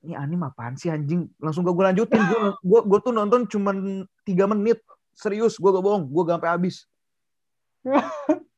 [0.01, 1.29] ini anime apaan sih anjing?
[1.41, 2.21] Langsung gak gue lanjutin.
[2.21, 4.81] Gue gue gue tuh nonton cuman tiga menit.
[5.17, 6.77] Serius gue gak bohong gue gak sampai habis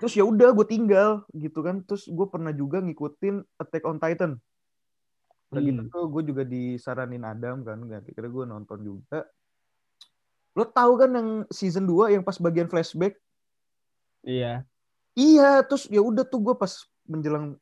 [0.00, 4.32] terus ya udah gue tinggal gitu kan terus gue pernah juga ngikutin Attack on Titan
[5.46, 5.92] udah gitu Hmm.
[5.92, 9.28] tuh gue juga disaranin Adam kan gak kira gue nonton juga
[10.56, 13.20] lo tahu kan yang season 2 yang pas bagian flashback
[14.26, 14.66] Iya.
[15.14, 16.66] Iya, terus ya udah tuh gue pas
[17.06, 17.54] menjelang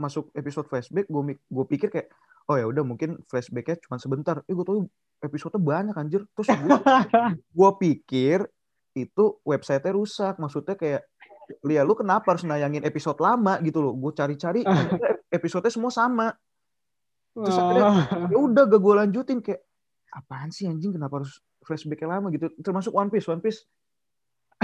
[0.00, 2.08] masuk episode flashback, gue gue pikir kayak,
[2.48, 4.40] oh ya udah mungkin flashbacknya cuma sebentar.
[4.48, 4.88] Eh gue tahu
[5.20, 6.24] episode banyak anjir.
[6.32, 6.72] Terus gue
[7.60, 8.48] gue pikir
[8.96, 10.40] itu website-nya rusak.
[10.40, 11.04] Maksudnya kayak,
[11.64, 13.94] Lia lu kenapa harus nayangin episode lama gitu loh?
[13.94, 16.28] Gue cari-cari, ternyata episode-nya semua sama.
[17.36, 18.28] Terus akhirnya, Oh.
[18.32, 19.60] Ya udah gak gue lanjutin kayak,
[20.10, 22.48] apaan sih anjing kenapa harus flashbacknya lama gitu?
[22.60, 23.68] Termasuk One Piece, One Piece.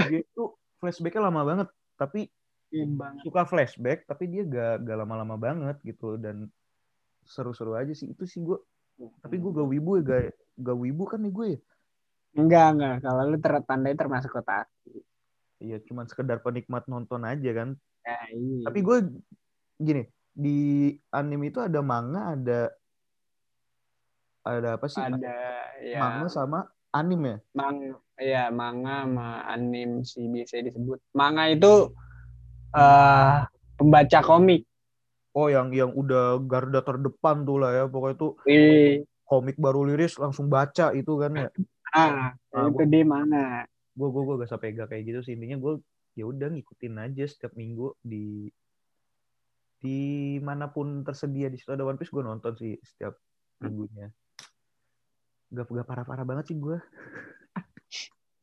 [0.09, 1.67] Itu flashbacknya lama banget.
[1.95, 2.27] Tapi
[2.73, 3.21] Imbang.
[3.21, 6.49] suka flashback tapi dia gak, gak lama-lama banget gitu dan
[7.21, 8.57] seru-seru aja sih itu sih gue
[9.21, 10.21] tapi gue gak wibu ya gak,
[10.57, 11.59] gak wibu kan nih gue ya
[12.33, 12.95] Enggak enggak.
[13.05, 14.65] Kalau lu tertandai termasuk kota.
[15.63, 17.69] Iya cuman sekedar penikmat nonton aja kan
[18.03, 18.67] Ya, iya.
[18.67, 18.97] tapi gue
[19.79, 20.03] gini
[20.35, 22.67] di anime itu ada manga ada
[24.43, 25.39] ada apa sih ada
[25.79, 27.77] ya manga sama anime ya mang
[28.19, 30.99] ya manga sama anim sih biasa disebut.
[31.15, 31.95] Manga itu
[32.75, 33.47] eh
[33.79, 34.67] pembaca komik.
[35.31, 38.91] oh yang yang udah garda terdepan tuh lah ya pokoknya itu Ih,
[39.25, 41.49] komik baru liris langsung baca itu kan ya
[41.95, 43.63] ah, Ah, itu dia manga.
[43.93, 45.33] Gue gue gue gak sampai gak kayak gitu sih.
[45.37, 45.73] Intinya gue
[46.13, 48.49] ya udah ngikutin aja setiap minggu di
[49.83, 49.99] di
[50.39, 53.17] mana pun tersedia di situ ada One Piece gue nonton sih setiap
[53.61, 54.09] minggunya.
[55.53, 56.81] Gak gak parah parah banget sih gue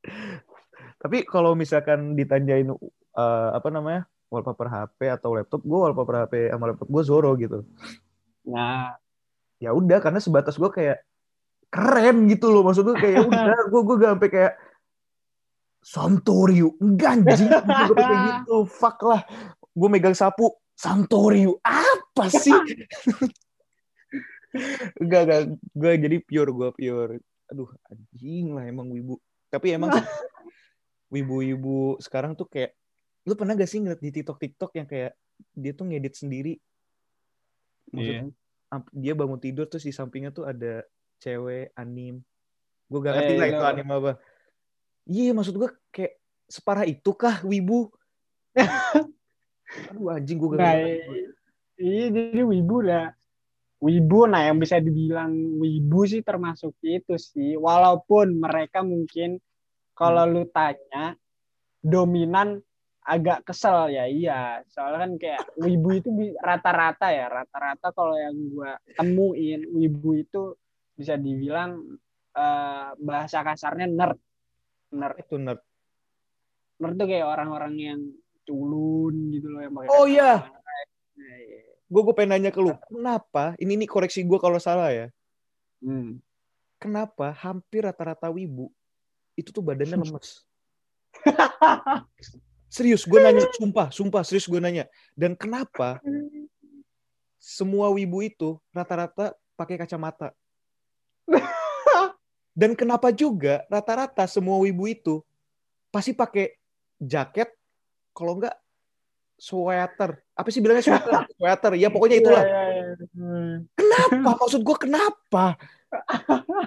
[1.02, 2.70] tapi kalau misalkan ditanyain
[3.18, 7.66] eh, apa namanya wallpaper HP atau laptop gue wallpaper HP sama laptop gue Zoro gitu.
[8.46, 8.94] Nah,
[9.58, 11.02] ya udah karena sebatas gue kayak
[11.68, 12.62] keren gitu loh.
[12.62, 14.52] Maksud gue kayak ya udah gue gue gak sampai kayak
[15.80, 16.76] Santoriu.
[16.78, 17.48] Enggak anjing.
[17.88, 18.56] Gue kayak gitu.
[18.66, 19.22] Fuck lah.
[19.70, 20.52] Gue megang sapu.
[20.72, 21.60] Santoriu.
[21.60, 22.52] Apa sih?
[24.98, 25.40] Enggak enggak.
[25.72, 27.14] Gue jadi pure gue pure.
[27.48, 29.16] Aduh anjing lah emang wibu.
[29.48, 29.90] Tapi emang
[31.12, 32.74] wibu-wibu sekarang tuh kayak
[33.26, 35.12] lu pernah gak sih ngeliat di TikTok TikTok yang kayak
[35.52, 36.54] dia tuh ngedit sendiri?
[37.90, 38.22] Maksud Iya.
[38.70, 40.86] ap- dia bangun tidur terus di sampingnya tuh ada
[41.18, 42.22] cewek anim.
[42.86, 43.66] Gue gak Eh, ngerti lah itu itu.
[43.66, 44.12] anim apa
[45.08, 46.18] iya maksud gue kayak
[46.50, 47.88] separah itu kah wibu
[49.90, 50.76] aduh anjing gue gak Nah,
[51.78, 53.14] iya jadi wibu lah.
[53.80, 57.56] Wibu, nah yang bisa dibilang wibu sih termasuk itu sih.
[57.56, 59.40] Walaupun mereka mungkin
[59.96, 61.16] kalau lu tanya
[61.80, 62.60] dominan
[63.00, 64.60] agak kesel ya iya.
[64.68, 70.52] Soalnya kan kayak wibu itu rata-rata ya, rata-rata kalau yang gua temuin wibu itu
[70.92, 71.80] bisa dibilang
[72.36, 74.20] eh, bahasa kasarnya nerd.
[74.90, 75.16] Nerd.
[75.22, 75.60] itu nerd
[76.80, 78.00] Nerd tuh kayak orang-orang yang
[78.42, 80.48] culun gitu loh yang pakai Oh, iya.
[80.50, 81.60] Nah, iya.
[81.90, 85.06] gue gue pengen nanya ke lu kenapa ini ini koreksi gue kalau salah ya
[85.80, 86.20] Hmm.
[86.76, 88.68] kenapa hampir rata-rata wibu
[89.32, 90.44] itu tuh badannya lemes
[92.68, 94.84] serius gue nanya sumpah sumpah serius gue nanya
[95.16, 95.98] dan kenapa
[97.40, 100.36] semua wibu itu rata-rata pakai kacamata
[102.54, 105.22] dan kenapa juga rata-rata semua wibu itu
[105.90, 106.54] pasti pakai
[107.00, 107.50] jaket
[108.14, 108.56] kalau enggak
[109.40, 110.20] sweater.
[110.36, 111.24] Apa sih bilangnya sweater?
[111.40, 111.72] Sweater.
[111.80, 112.44] Ya pokoknya itulah.
[112.44, 113.06] Iya, iya, iya.
[113.16, 113.54] Hmm.
[113.72, 114.30] kenapa?
[114.44, 115.44] Maksud gue kenapa?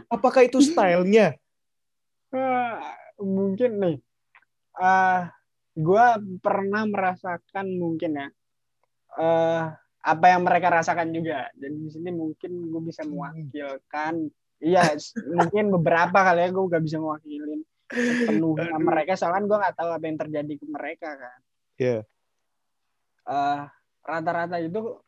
[0.09, 1.37] Apakah itu stylenya?
[2.33, 2.81] Ah,
[3.21, 3.97] mungkin nih.
[4.73, 5.29] Ah
[5.77, 6.05] gue
[6.41, 8.27] pernah merasakan mungkin ya.
[9.21, 9.63] Eh
[10.03, 11.47] apa yang mereka rasakan juga.
[11.53, 14.33] Jadi di sini mungkin gue bisa mewakilkan
[14.63, 14.95] iya
[15.28, 20.06] mungkin beberapa kali ya gue gak bisa mewakilin sepenuhnya mereka soalnya gue nggak tahu apa
[20.08, 21.39] yang terjadi ke mereka kan.
[21.76, 21.99] Iya.
[23.23, 23.62] eh
[24.02, 24.99] rata-rata itu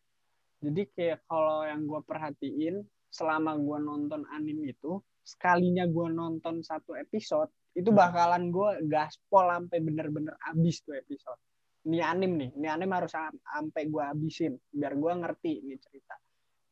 [0.59, 2.75] jadi kayak kalau yang gue perhatiin
[3.09, 7.97] selama gue nonton anime itu sekalinya gue nonton satu episode itu Hmm.
[7.97, 11.39] bakalan gue gaspol sampai bener-bener abis tuh episode.
[11.85, 16.15] Ini anime nih ini anime harus sam- sampai gue habisin biar gue ngerti ini cerita.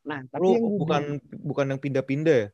[0.07, 1.03] Nah tapi lu yang bukan
[1.43, 2.47] bukan yang pindah-pindah ya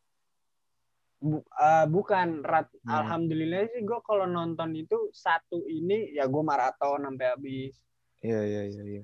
[1.20, 2.96] Bu- eh, bukan rat Hmm.
[2.96, 7.76] alhamdulillah sih gue kalau nonton itu satu ini ya gue maraton sampai habis
[8.24, 9.04] iya iya iya iya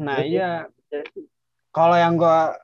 [0.00, 0.64] Nah iya,
[1.76, 2.56] kalau yang gua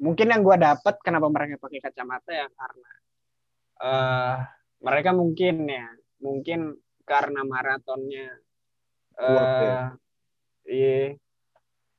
[0.00, 2.90] mungkin yang gua dapat kenapa mereka pakai kacamata ya karena
[3.84, 4.36] eh
[4.80, 5.86] mereka mungkin ya,
[6.24, 6.72] mungkin
[7.04, 8.32] karena maratonnya
[9.18, 9.76] Kuat ya?
[9.76, 9.84] eh
[10.72, 10.96] iya,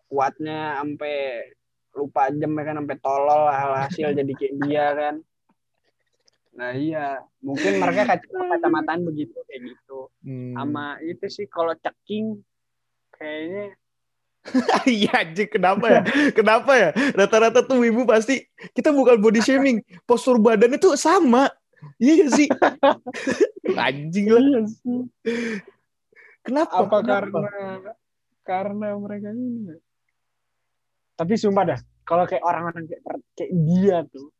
[0.10, 1.16] kuatnya sampai
[1.94, 5.16] lupa jam ya kan sampai tolol lah hasil jadi kayak dia kan.
[6.56, 10.10] Nah iya, mungkin mereka kac- kacamataan begitu kayak gitu.
[10.26, 10.58] Hmm.
[10.58, 12.42] Sama itu sih kalau ceking
[13.14, 13.76] kayaknya
[14.88, 16.02] Iya anjing kenapa ya?
[16.32, 16.90] Kenapa ya?
[17.14, 18.40] Rata-rata tuh ibu pasti
[18.72, 21.52] kita bukan body shaming, postur badannya tuh sama.
[22.00, 22.48] Iya gak sih?
[23.88, 24.42] anjing lah.
[24.42, 25.00] iya sih.
[26.44, 26.72] Kenapa?
[26.82, 27.40] apa Kenapa?
[27.40, 27.94] karena
[28.48, 29.78] karena mereka ini
[31.14, 33.04] tapi sumpah dah kalau kayak orang-orang kayak,
[33.38, 34.32] kayak dia tuh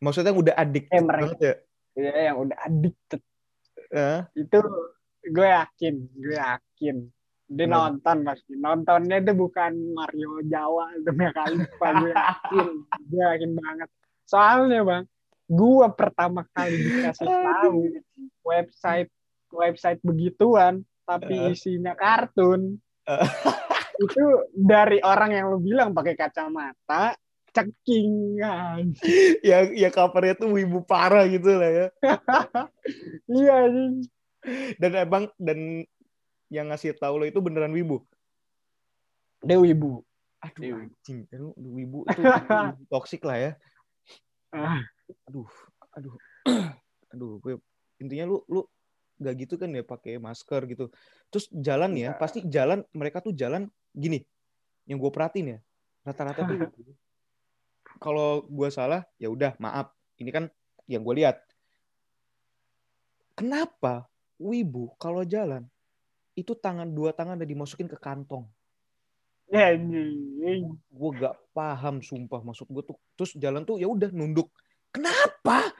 [0.00, 1.54] Maksudnya udah adik mereka- banget ya?
[1.92, 3.20] ya yang udah addicted
[3.90, 4.22] Hah?
[4.32, 4.58] itu
[5.26, 6.96] gue yakin gue yakin
[7.44, 7.76] dia Kenapa?
[7.92, 12.66] nonton pasti nontonnya itu bukan Mario Jawa demi Khalifa gue yakin
[13.04, 13.88] gue yakin banget
[14.22, 15.04] soalnya bang
[15.44, 17.78] gue pertama kali dikasih tahu
[18.40, 19.10] website
[19.50, 21.52] website begituan tapi Eh.
[21.52, 23.18] isinya kartun Eh.
[24.00, 24.22] itu
[24.54, 27.18] dari orang yang lu bilang pakai kacamata
[27.50, 28.82] ceking kan
[29.44, 31.86] ya ya covernya tuh ibu parah gitu lah ya.
[33.40, 33.56] iya.
[34.80, 35.84] Dan emang dan
[36.48, 38.02] yang ngasih tahu lo itu beneran wibu.
[39.40, 40.04] dia wibu
[40.40, 40.74] Aduh Iya.
[40.88, 42.22] anjing, Aduh, wibu itu
[42.88, 43.52] toksik lah ya.
[44.50, 44.80] Ah,
[45.28, 45.46] aduh
[45.94, 46.16] aduh
[47.12, 47.54] aduh gue
[48.00, 48.64] intinya lu lu
[49.20, 50.88] nggak gitu kan ya pakai masker gitu
[51.28, 52.18] terus jalan ya Iya.
[52.18, 54.24] pasti jalan mereka tuh jalan gini
[54.88, 55.58] yang gue perhatiin ya
[56.02, 56.56] rata-rata tuh.
[58.00, 59.92] Kalau gue salah ya udah maaf.
[60.16, 60.44] Ini kan
[60.88, 61.44] yang gue lihat.
[63.36, 64.08] Kenapa
[64.40, 65.68] wibu kalau jalan
[66.32, 68.48] itu tangan dua tangan udah dimasukin ke kantong?
[69.52, 72.40] Ya gue gak paham sumpah.
[72.40, 74.48] Maksud gue tuh terus jalan tuh ya udah nunduk.
[74.90, 75.70] Kenapa?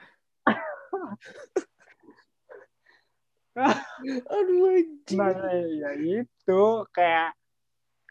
[4.31, 5.19] Aduh anjing.
[5.19, 5.35] Nah,
[5.67, 6.61] ya itu
[6.95, 7.35] kayak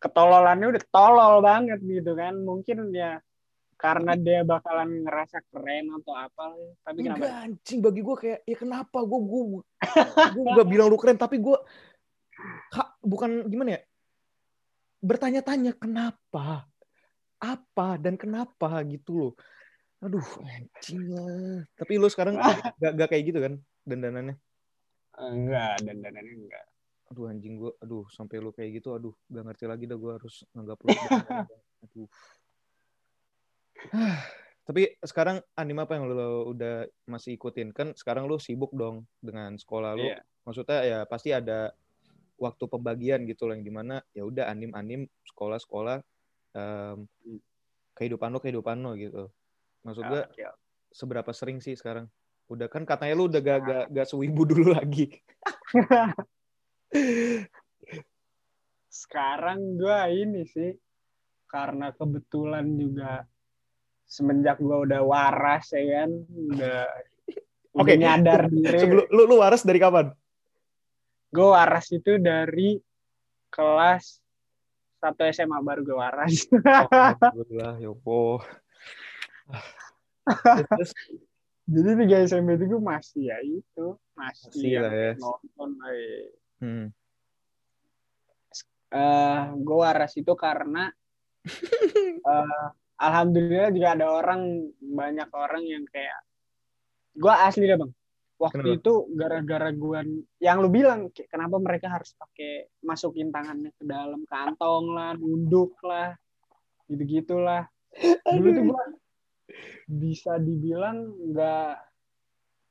[0.00, 2.36] ketololannya udah tolol banget gitu kan.
[2.40, 3.20] Mungkin ya
[3.80, 6.52] karena dia bakalan ngerasa keren atau apa.
[6.84, 7.48] Tapi enggak kenapa?
[7.48, 8.98] anjing bagi gue kayak ya kenapa?
[9.00, 9.42] Gue gue
[10.36, 11.56] gue gak bilang lu keren tapi gue
[12.76, 13.82] ha- bukan gimana ya?
[15.00, 16.68] Bertanya-tanya kenapa?
[17.40, 17.96] Apa?
[17.96, 18.84] Dan kenapa?
[18.84, 19.32] gitu loh.
[20.04, 21.64] Aduh anjing lah.
[21.80, 22.36] Tapi lu sekarang
[22.84, 23.54] gak, gak kayak gitu kan
[23.88, 24.36] dandanannya?
[25.20, 26.64] Enggak, dan dan enggak.
[27.10, 30.46] aduh anjing gue aduh sampai lu kayak gitu aduh gak ngerti lagi dah gue harus
[30.54, 30.88] nganggap lu
[31.90, 32.06] aduh
[34.68, 39.56] tapi sekarang anime apa yang lu udah masih ikutin kan sekarang lu sibuk dong dengan
[39.56, 40.22] sekolah lu Iya.
[40.46, 41.74] maksudnya ya pasti ada
[42.38, 45.96] waktu pembagian gitu loh yang di mana ya udah anim anim sekolah sekolah
[46.54, 47.40] em, Hmm.
[47.94, 49.28] kehidupan lo kehidupan lo gitu
[49.84, 50.44] maksud gue oke.
[50.88, 52.08] seberapa sering sih sekarang
[52.48, 55.20] udah kan katanya lu udah gak gak, gak sewibu dulu lagi
[58.90, 60.74] Sekarang gue ini sih
[61.46, 63.22] karena kebetulan juga
[64.10, 66.82] semenjak gue udah waras ya kan, udah
[67.78, 67.94] Oke.
[67.94, 68.74] nyadar diri.
[68.74, 70.10] sebelum lu lu waras dari kapan
[71.30, 72.74] Gue waras itu dari
[73.48, 74.18] kelas
[74.98, 76.42] satu SMA baru gue waras.
[76.50, 78.40] Alhamdulillah ya Allah.
[80.74, 80.90] Terus,
[81.70, 83.86] Jadi tiga SMP itu gue masih ya itu
[84.18, 85.10] masih, Masih lah ya.
[85.22, 85.70] nonton.
[85.86, 86.26] eh.
[86.58, 86.86] hmm.
[88.90, 90.90] eh gue waras itu karena
[92.26, 92.66] eh,
[93.00, 96.20] alhamdulillah juga ada orang banyak orang yang kayak
[97.16, 97.92] gue asli deh bang.
[98.40, 98.76] Waktu Kenapa?
[98.80, 100.00] itu gara-gara gue
[100.40, 106.16] yang lu bilang kenapa mereka harus pakai masukin tangannya ke dalam kantong lah nunduk lah
[106.88, 107.68] gitu gitulah
[108.24, 108.82] dulu tuh gue
[109.92, 111.74] bisa dibilang nggak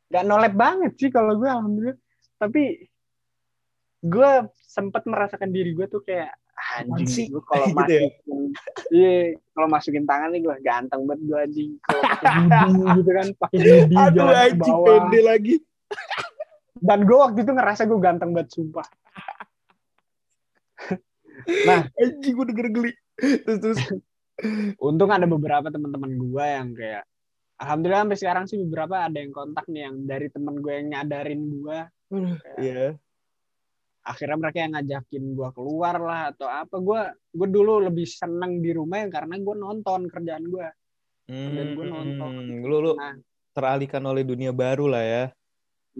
[0.09, 1.99] nggak nolep banget sih kalau gue alhamdulillah.
[2.41, 2.63] Tapi
[3.99, 6.33] gue sempat merasakan diri gue tuh kayak
[6.77, 8.01] anjing gue kalau Gitu ya?
[8.05, 8.41] masukin
[8.93, 9.13] iya
[9.55, 11.71] kalau masukin tangan nih gue ganteng banget gue anjing.
[11.81, 12.27] Kalau pakai
[12.69, 15.55] gigi gitu kan pakai gigi aduh anjing pede lagi.
[16.79, 18.87] Dan gue waktu itu ngerasa gue ganteng banget sumpah.
[21.99, 22.91] Anjing gue denger geli.
[23.19, 23.79] Terus terus.
[24.79, 27.03] Untung ada beberapa teman-teman gue yang kayak
[27.59, 31.41] alhamdulillah sampai sekarang sih beberapa ada yang kontak nih yang dari temen gue yang nyadarin
[31.59, 31.79] gue
[32.55, 32.95] Iya.
[34.05, 36.75] Akhirnya mereka yang ngajakin gue keluar lah atau apa.
[36.79, 37.01] Gue
[37.35, 40.67] gue dulu lebih seneng di rumah ya karena gue nonton kerjaan gue
[41.29, 42.31] Dan gua nonton.
[42.41, 43.13] Hmm, lu lu Nah.
[43.53, 45.23] teralihkan oleh dunia baru lah ya.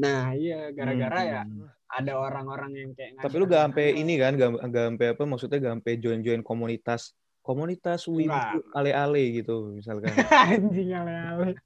[0.01, 1.69] Nah iya gara-gara ya Hmm.
[1.89, 5.57] ada orang-orang yang kayak tapi lu gak sampai ini kan gak, gak sampai apa maksudnya
[5.57, 10.13] gak sampai join join komunitas komunitas wibu ale-ale gitu misalkan.
[10.49, 11.57] Anjing ale-ale.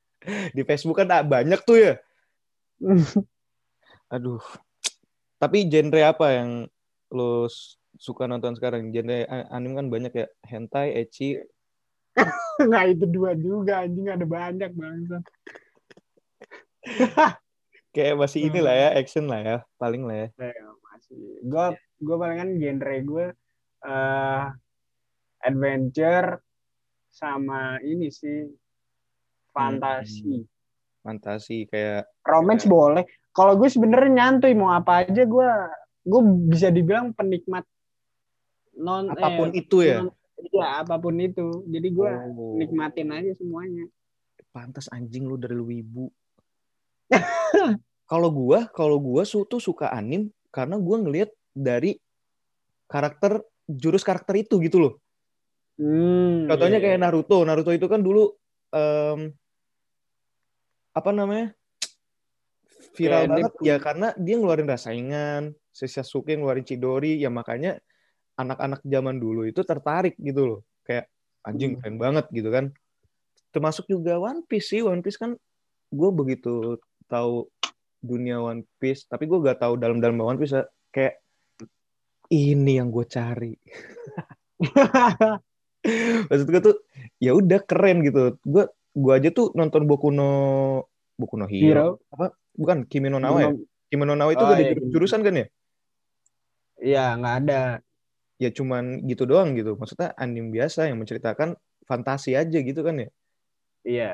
[0.56, 1.94] Di Facebook kan ah, banyak tuh ya.
[4.14, 4.40] Aduh
[5.40, 6.50] tapi genre apa yang
[7.10, 7.48] lo
[7.96, 8.92] suka nonton sekarang?
[8.92, 10.26] Genre anime kan banyak ya.
[10.44, 11.40] Hentai ecchi
[12.68, 14.12] nggak itu dua juga anjing.
[14.12, 15.24] Ada banyak banget
[17.94, 18.48] kayak masih Hmm.
[18.54, 20.28] inilah ya action lah ya paling lah ya.
[20.92, 21.18] Masih.
[21.44, 21.66] Gue
[22.00, 23.26] gue palingan genre gue
[23.80, 24.44] eh
[25.40, 26.44] adventure
[27.10, 28.46] sama ini sih
[29.50, 30.46] fantasi.
[31.00, 35.50] fantasi kayak romance boleh kalau gue sebenarnya nyantuy mau apa aja gue
[36.06, 37.64] gue bisa dibilang penikmat
[38.80, 43.12] non apa pun eh, itu ya non- iya apa pun itu jadi gue Oh, nikmatin
[43.12, 43.86] aja semuanya
[44.50, 46.08] pantas anjing lu dari lu wibu
[48.10, 51.98] kalau gua kalau gua su tuh suka anim karena gua ngelihat dari
[52.90, 54.92] karakter jurus karakter itu gitu loh
[55.78, 57.04] hmm, Contohnya iya, kayak iya.
[57.06, 57.38] Naruto.
[57.46, 58.34] Naruto itu kan dulu
[58.74, 59.30] em,
[60.90, 61.54] apa namanya?
[62.90, 67.30] Viral Kayak dia banget punya- ya karena dia ngeluarin Rasengan, si Sasuke ngeluarin Chidori, ya
[67.30, 67.78] makanya
[68.34, 70.60] anak-anak zaman dulu itu tertarik gitu loh.
[70.82, 71.06] Kayak
[71.42, 71.80] anjing Hmm.
[71.80, 72.74] keren banget gitu kan.
[73.50, 74.82] Termasuk juga One Piece sih.
[74.82, 75.34] One Piece kan
[75.90, 77.46] gue begitu tahu
[77.98, 80.64] dunia One Piece, tapi gue gak tahu dalam-dalam One Piece ya.
[80.90, 81.22] kayak
[82.28, 83.54] ini yang gue cari.
[86.28, 86.76] maksud gue tuh
[87.16, 90.30] ya udah keren gitu gue gue aja tuh nonton Boku no
[91.16, 92.28] Boku no Hero, Hero
[92.60, 93.50] bukan Kimi no Nawa ya?
[93.88, 95.46] Kimi no Nawa itu Oh, gak ada iya, jurusan kan ya?
[96.80, 97.62] Iya nggak ada.
[98.36, 99.80] Ya cuman gitu doang gitu.
[99.80, 101.56] Maksudnya anime biasa yang menceritakan
[101.88, 103.08] fantasi aja gitu kan ya?
[103.84, 104.12] Iya.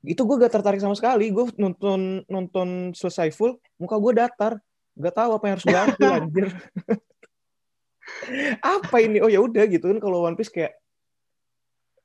[0.00, 1.28] Itu gue gak tertarik sama sekali.
[1.34, 4.52] Gue nonton nonton selesai full muka gue datar.
[4.94, 6.46] Gak tahu apa yang harus gue anjir.
[8.62, 9.18] Apa ini?
[9.22, 10.78] Oh ya udah gitu kan kalau One Piece kayak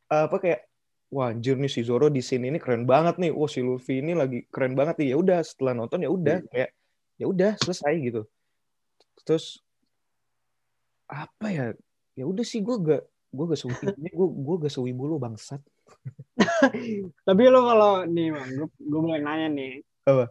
[0.06, 0.70] apa kayak
[1.16, 3.32] wah anjir nih si Zoro di scene ini keren banget nih.
[3.32, 5.16] Wah si Luffy ini lagi keren banget nih.
[5.16, 6.76] Ya udah setelah nonton ya udah kayak
[7.16, 8.22] ya udah selesai gitu.
[9.24, 9.64] Terus
[11.08, 11.66] apa ya?
[12.20, 15.64] Ya udah sih gue gak gue gak sewibu gue gue gak sewibu lu bangsat.
[17.28, 19.80] Tapi lo kalau nih bang gue gue boleh nanya nih.
[20.12, 20.28] Apa?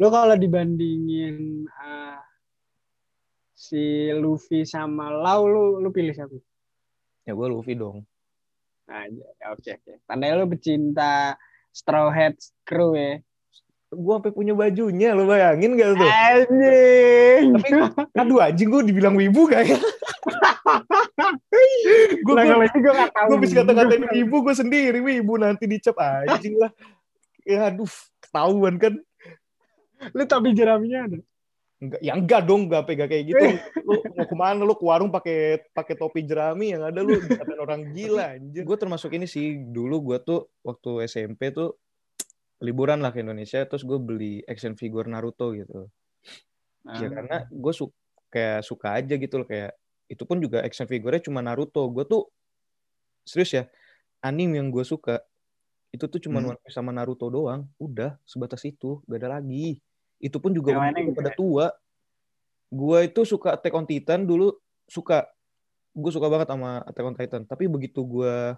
[0.00, 2.18] lo kalau dibandingin ah,
[3.54, 6.34] si Luffy sama Lau lu lu pilih siapa?
[7.22, 8.02] Ya gue Luffy dong
[8.86, 9.06] nah
[9.52, 11.38] oke oke tandanya lo pecinta
[11.72, 13.22] Straw Hat Crew ya
[13.92, 17.44] gue sampai punya bajunya lo bayangin gak tuh Anjing.
[17.60, 17.68] tapi
[18.16, 19.76] aduh anjing gue dibilang wibu gak ya
[22.22, 23.28] gue Nah, gue gak tahu.
[23.34, 26.72] gue bisa kata-katain wibu gue sendiri wibu nanti dicap anjing lah
[27.44, 28.94] ya aduh ketahuan kan
[30.10, 31.18] Lu topi jeraminya ada?
[31.82, 33.44] Enggak, ya enggak dong, enggak pegang kayak gitu.
[33.82, 37.58] Lu mau ke mana lu ke warung pakai pakai topi jerami yang ada lu dikatain
[37.58, 38.62] orang gila anjir.
[38.62, 41.74] Gue termasuk ini sih, dulu gue tuh waktu SMP tuh
[42.62, 45.90] liburan lah ke Indonesia terus gue beli action figure Naruto gitu.
[46.86, 47.10] Ya Ah.
[47.10, 47.94] karena gue suka
[48.30, 49.74] kayak suka aja gitu loh kayak
[50.06, 51.82] itu pun juga action figure-nya cuma Naruto.
[51.90, 52.30] Gue tuh
[53.26, 53.64] serius ya,
[54.22, 55.18] anime yang gue suka
[55.90, 56.54] itu tuh cuma Hmm.
[56.70, 57.66] Sama Naruto doang.
[57.82, 59.82] Udah sebatas itu, gak ada lagi.
[60.22, 61.40] Itu pun juga lainnya gua pada enggak?
[61.42, 61.66] tua.
[62.72, 64.54] Gue itu suka Attack on Titan dulu
[64.86, 65.26] suka.
[65.92, 67.42] Gue suka banget sama Attack on Titan.
[67.44, 68.54] Tapi begitu gue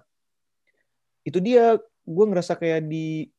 [1.24, 3.32] itu dia gue ngerasa kayak di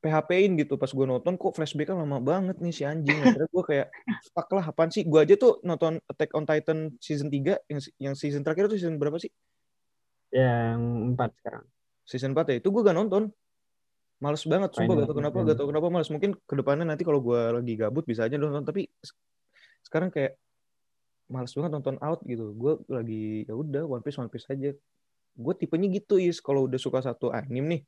[0.00, 3.16] PHP-in gitu pas gue nonton kok flashback lama banget nih si anjing.
[3.24, 3.88] Akhirnya gue kayak
[4.36, 5.08] fuck lah apaan sih?
[5.08, 9.00] Gue aja tuh nonton Attack on Titan season 3 yang yang season terakhir tuh season
[9.00, 9.32] berapa sih?
[10.32, 10.80] Yang
[11.16, 11.64] empat sekarang.
[12.04, 12.56] Season 4 ya.
[12.60, 13.28] Itu gue gak nonton.
[14.20, 15.48] Males banget, sumpah gak tau kenapa, Fantasy.
[15.48, 16.10] gak tau kenapa males.
[16.12, 19.16] Mungkin ke depannya nanti kalau gue lagi gabut bisa aja nonton, tapi se-
[19.80, 20.36] sekarang kayak
[21.32, 22.52] males banget nonton out gitu.
[22.52, 24.76] Gue lagi ya udah One Piece One Piece aja.
[25.40, 27.82] Gue tipenya gitu is kalau udah suka satu anime nih,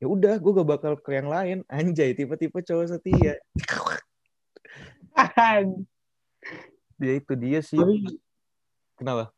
[0.00, 1.60] ya udah gue gak bakal ke yang lain.
[1.72, 3.36] Anjay, tipe-tipe cowok setia.
[6.96, 7.76] Dia itu dia sih.
[8.96, 9.28] Kenapa?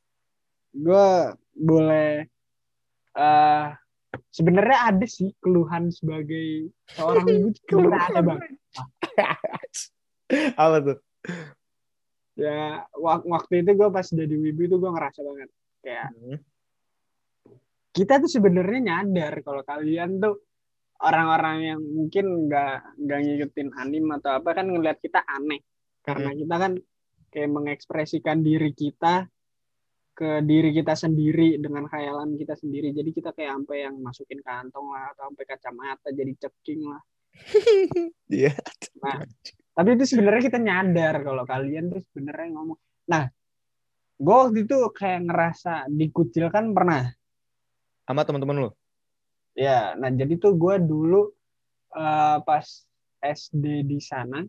[0.70, 2.30] gue boleh
[3.18, 3.66] eh
[4.32, 8.40] sebenarnya ada sih keluhan sebagai seorang ibu sebenarnya ada bang.
[10.62, 10.98] Apa tuh?
[12.38, 15.50] ya wak- waktu itu gue pas jadi wibu itu gue ngerasa banget.
[15.82, 16.38] Kayak Hmm.
[17.90, 20.46] kita tuh sebenarnya nyadar kalau kalian tuh
[21.02, 25.62] orang-orang yang mungkin nggak nggak ngikutin anime atau apa kan ngeliat kita aneh.
[26.06, 26.72] Karena kita kan
[27.28, 29.26] kayak mengekspresikan diri kita
[30.18, 34.90] ke diri kita sendiri dengan khayalan kita sendiri jadi kita kayak sampai yang masukin kantong
[34.90, 37.02] lah atau sampai kacamata jadi ceking lah
[38.34, 38.52] Iya.
[38.98, 39.22] Nah,
[39.72, 42.78] tapi itu sebenarnya kita nyadar kalau kalian tuh sebenarnya ngomong.
[43.08, 43.30] Nah,
[44.18, 47.06] gue waktu itu kayak ngerasa dikucilkan pernah.
[48.04, 48.70] Sama teman-teman lu?
[49.54, 51.30] Ya, nah jadi tuh gue dulu
[51.94, 52.66] eh, pas
[53.22, 54.42] SD di sana,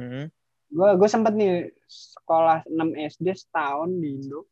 [0.00, 0.32] Hmm.
[0.72, 4.48] gue gue sempet nih sekolah 6 SD setahun di Indo.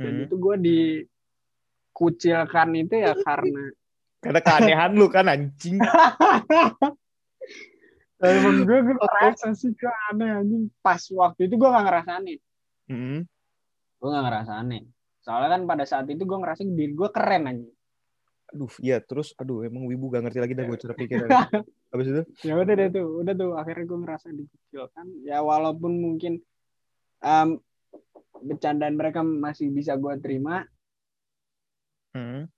[0.00, 0.24] Dan Hmm.
[0.24, 3.68] itu gue dikucilkan itu ya karena
[4.20, 5.76] Karena keanehan lu kan anjing.
[8.20, 10.62] emang gue gue ngerasa sih gue aneh anjing.
[10.80, 12.36] Pas waktu itu gue gak ngerasa aneh.
[12.88, 13.24] Hmm.
[13.96, 14.88] Gue gak ngerasa aneh.
[15.20, 17.72] Soalnya kan pada saat itu gue ngerasa diri gue keren anjing.
[18.50, 21.28] Aduh, iya terus aduh emang wibu gak ngerti lagi dah gue cara pikirnya.
[21.90, 22.22] Habis itu?
[22.46, 26.38] ya udah deh tuh udah tuh akhirnya gue ngerasa dikucilkan ya walaupun mungkin
[27.18, 27.58] em,
[28.42, 30.64] bercandaan mereka masih bisa gue terima
[32.10, 32.50] Hmm.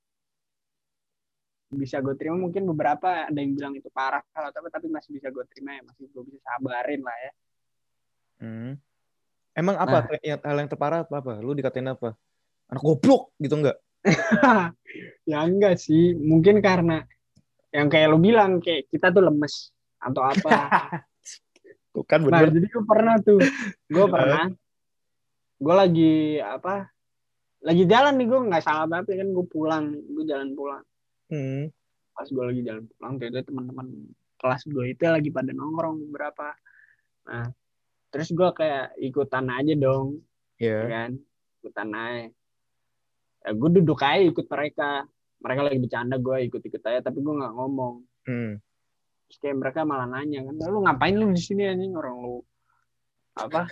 [1.69, 5.29] bisa gue terima mungkin beberapa ada yang bilang itu parah kalau tapi tapi masih bisa
[5.29, 7.33] gue terima ya masih gue bisa sabarin lah ya
[8.37, 8.75] Hmm.
[9.53, 10.19] Emang apa Nah.
[10.19, 11.39] yang hal yang terparah apa apa?
[11.39, 12.19] Lu dikatain apa?
[12.67, 13.79] Anak goblok gitu enggak?
[15.31, 17.07] ya enggak sih mungkin karena
[17.71, 20.51] yang kayak lo bilang kayak kita tuh lemes atau apa
[21.95, 22.57] Tuh kan nah bener.
[22.57, 23.39] jadi gue pernah tuh
[23.87, 24.51] gue pernah
[25.63, 26.91] gue lagi apa
[27.63, 30.83] lagi jalan nih gue nggak salah tapi kan gue pulang gue jalan pulang.
[31.31, 31.71] Hmm.
[32.13, 33.87] pas gue lagi jalan pulang tuh teman-teman
[34.37, 36.51] kelas gue itu lagi pada nongkrong beberapa.
[37.31, 37.47] Nah
[38.11, 40.21] terus gue kayak ikutan aja dong
[40.59, 40.87] ya Ya.
[40.91, 41.11] kan?
[41.63, 42.27] Ikutan aja.
[43.43, 45.07] Ya, gue duduk aja ikut mereka.
[45.43, 47.95] Mereka lagi bercanda gue ikut-ikut aja tapi gue nggak ngomong.
[48.27, 48.59] Hmm.
[49.27, 51.95] terus kayak mereka malah nanya kan lu ngapain lu di sini anjing?
[51.97, 52.37] Orang lu
[53.33, 53.65] apa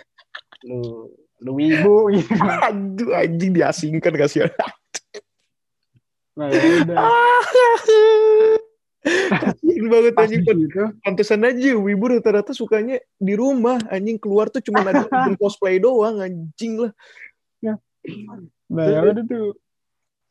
[0.65, 1.05] lu
[1.41, 4.51] lu wibu gitu Aduh anjing diasingkan kasihan.
[6.37, 6.97] nah, ya udah
[9.91, 10.45] banget anjing.
[10.45, 13.81] di situ Pantesan aja wibu rata-rata sukanya di rumah.
[13.89, 15.03] Anjing keluar tuh cuma ada
[15.41, 16.93] cosplay doang anjing lah.
[18.71, 19.57] Nah, ya udah tuh.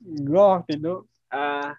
[0.00, 0.94] Gue waktu itu
[1.30, 1.70] eh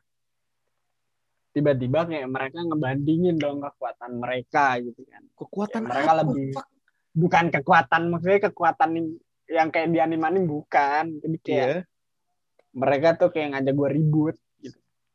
[1.51, 5.23] tiba-tiba kayak mereka ngebandingin dong kekuatan mereka gitu kan.
[5.35, 6.19] Kekuatan Ya, mereka apa?
[6.21, 6.53] lebih-
[7.11, 8.89] Bukan kekuatan maksudnya kekuatan
[9.51, 11.19] yang- kayak di anime bukan.
[11.19, 11.77] Jadi kayak Iya.
[12.71, 14.35] mereka tuh kayak ngajak gue ribut.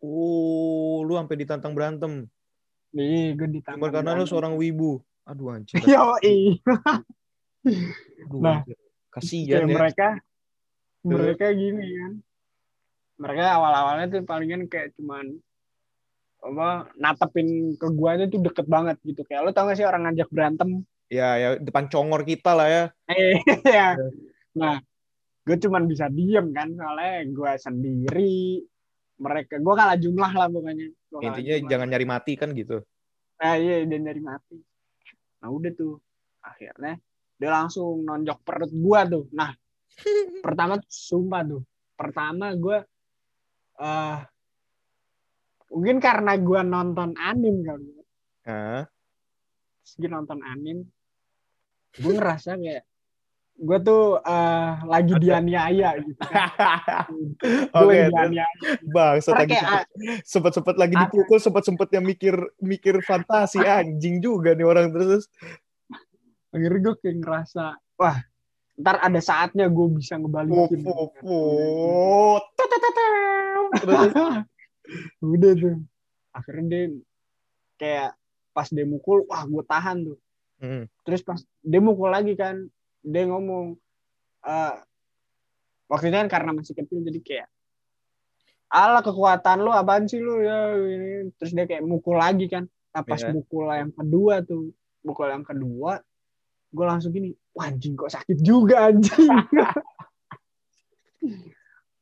[0.04, 2.28] Oh, lu sampai ditantang berantem.
[2.92, 3.80] Nih, gue ditantang.
[3.80, 4.30] Cuma karena lu berantem.
[4.30, 5.00] seorang wibu.
[5.24, 5.56] Aduh.
[5.88, 6.60] Yoi.
[8.22, 8.76] Aduh, Nah, anjir.
[9.10, 9.74] kasihan ya.
[9.74, 10.08] mereka
[11.02, 12.12] mereka gini kan
[13.16, 15.38] mereka awal-awalnya tuh palingan kayak cuman
[16.42, 20.28] apa natepin ke guanya tuh deket banget gitu kayak lo tau gak sih orang ngajak
[20.28, 22.84] berantem Ya, ya depan congor kita lah ya.
[23.06, 23.94] eh ya
[24.56, 24.82] nah
[25.46, 28.58] gue cuman bisa diem kan soalnya gue sendiri
[29.22, 31.70] mereka gue kalah jumlah lah pokoknya Gua Intinya jumlah.
[31.70, 32.82] jangan nyari mati kan gitu.
[33.38, 34.58] ah iya dia nyari mati
[35.38, 36.00] nah udah tuh
[36.42, 36.98] akhirnya
[37.36, 39.54] dia langsung nonjok perut gue tuh nah
[40.44, 41.62] pertama sumpah tuh
[41.94, 42.78] pertama gue
[43.78, 44.18] eh
[45.70, 47.86] mungkin karena gue nonton anim kali
[48.42, 48.88] ya.
[49.94, 50.82] Gue nonton anim
[51.96, 52.84] gue ngerasa kayak
[53.56, 57.08] gue tuh eh, lagi dianiaya gitu kan.
[57.72, 58.44] gue terus dianiaya.
[58.92, 59.88] Bang, lagi kayak
[60.28, 65.24] sempet sempet lagi dipukul, sempet sempetnya mikir mikir fantasi anjing juga nih orang terus.
[66.52, 67.64] akhirnya gue kayak ngerasa
[68.00, 68.20] wah.
[68.76, 71.40] ntar ada saatnya gue bisa ngebalikin Fufu,
[73.80, 74.12] terus.
[75.24, 75.76] Udah tuh.
[76.36, 76.84] Akhirnya dia
[77.80, 78.12] kayak
[78.56, 80.18] pas dia mukul wah gue tahan tuh.
[80.56, 80.88] Hmm.
[81.04, 82.64] terus pas dia mukul lagi kan
[83.04, 83.76] dia ngomong
[84.48, 84.74] eh
[85.92, 87.48] waktu itu kan karena masih kecil jadi kayak
[88.72, 90.42] ala kekuatan lu apaan sih lu?
[90.42, 91.30] Ya ini.
[91.38, 92.66] Terus dia kayak mukul lagi kan.
[92.66, 93.30] Nah pas Iya.
[93.30, 94.72] mukul yang kedua tuh
[95.06, 96.02] mukul yang kedua
[96.74, 99.28] gue langsung gini anjing kok sakit juga anjing.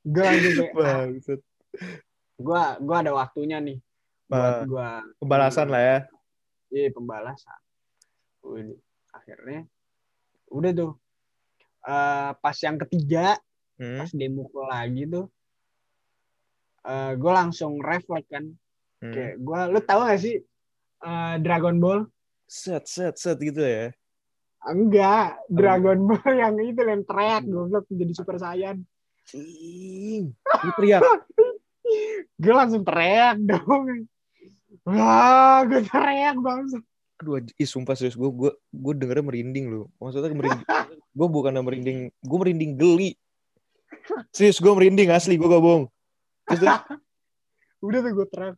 [0.05, 1.09] Gue langsung kayak ah,
[2.34, 3.80] gue gue ada waktunya nih
[4.28, 5.98] buat gue Pembalasan lah ya.
[6.74, 7.60] Iya pembalasan
[8.42, 8.74] Udah.
[9.14, 9.64] akhirnya
[10.50, 10.92] udah tuh
[11.84, 13.36] Eh, pas yang ketiga
[13.74, 13.98] Hmm.
[13.98, 15.26] pas dia mukul lagi tuh
[16.86, 18.46] eh gue langsung refleks kan
[19.02, 19.10] hmm.
[19.10, 20.38] kayak gue lu tahu gak sih
[21.02, 22.06] eh, Dragon Ball
[22.46, 23.90] Set set set gitu ya.
[24.62, 28.78] enggak Dragon Ball yang itu yang teriak goblok jadi super saiyan
[29.26, 30.30] Cing.
[30.78, 31.02] Teriak.
[32.46, 34.06] gue langsung teriak dong
[34.85, 36.78] wah gue teriak bangsa
[37.22, 39.87] Aduh, ih sumpah serius gue gue gue dengernya merinding lu.
[40.03, 40.66] Maksudnya merinding.
[41.14, 43.14] gue bukan merinding, gue merinding geli.
[44.35, 45.87] Serius gue merinding asli gue gak bohong.
[46.51, 46.80] Terus terus,
[47.87, 48.57] udah tuh gue teriak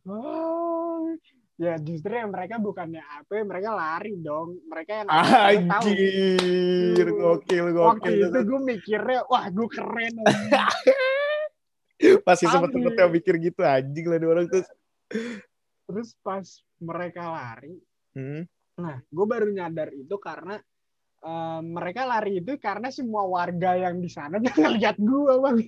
[1.57, 8.29] ya justru yang mereka bukannya apa mereka lari dong mereka yang anjir, gokil waktu gokil.
[8.29, 10.13] itu gue mikirnya wah gue keren.
[12.25, 14.65] Pasti Tapi- sempet sempetnya mikir gitu anjing lah dia orang tuh.
[15.87, 16.45] Terus pas
[16.77, 17.79] mereka lari
[18.17, 18.49] Hmm.
[18.73, 20.57] nah gue baru nyadar itu karena
[21.21, 25.59] eh, mereka lari itu karena semua warga yang di sana ngeliat gue bang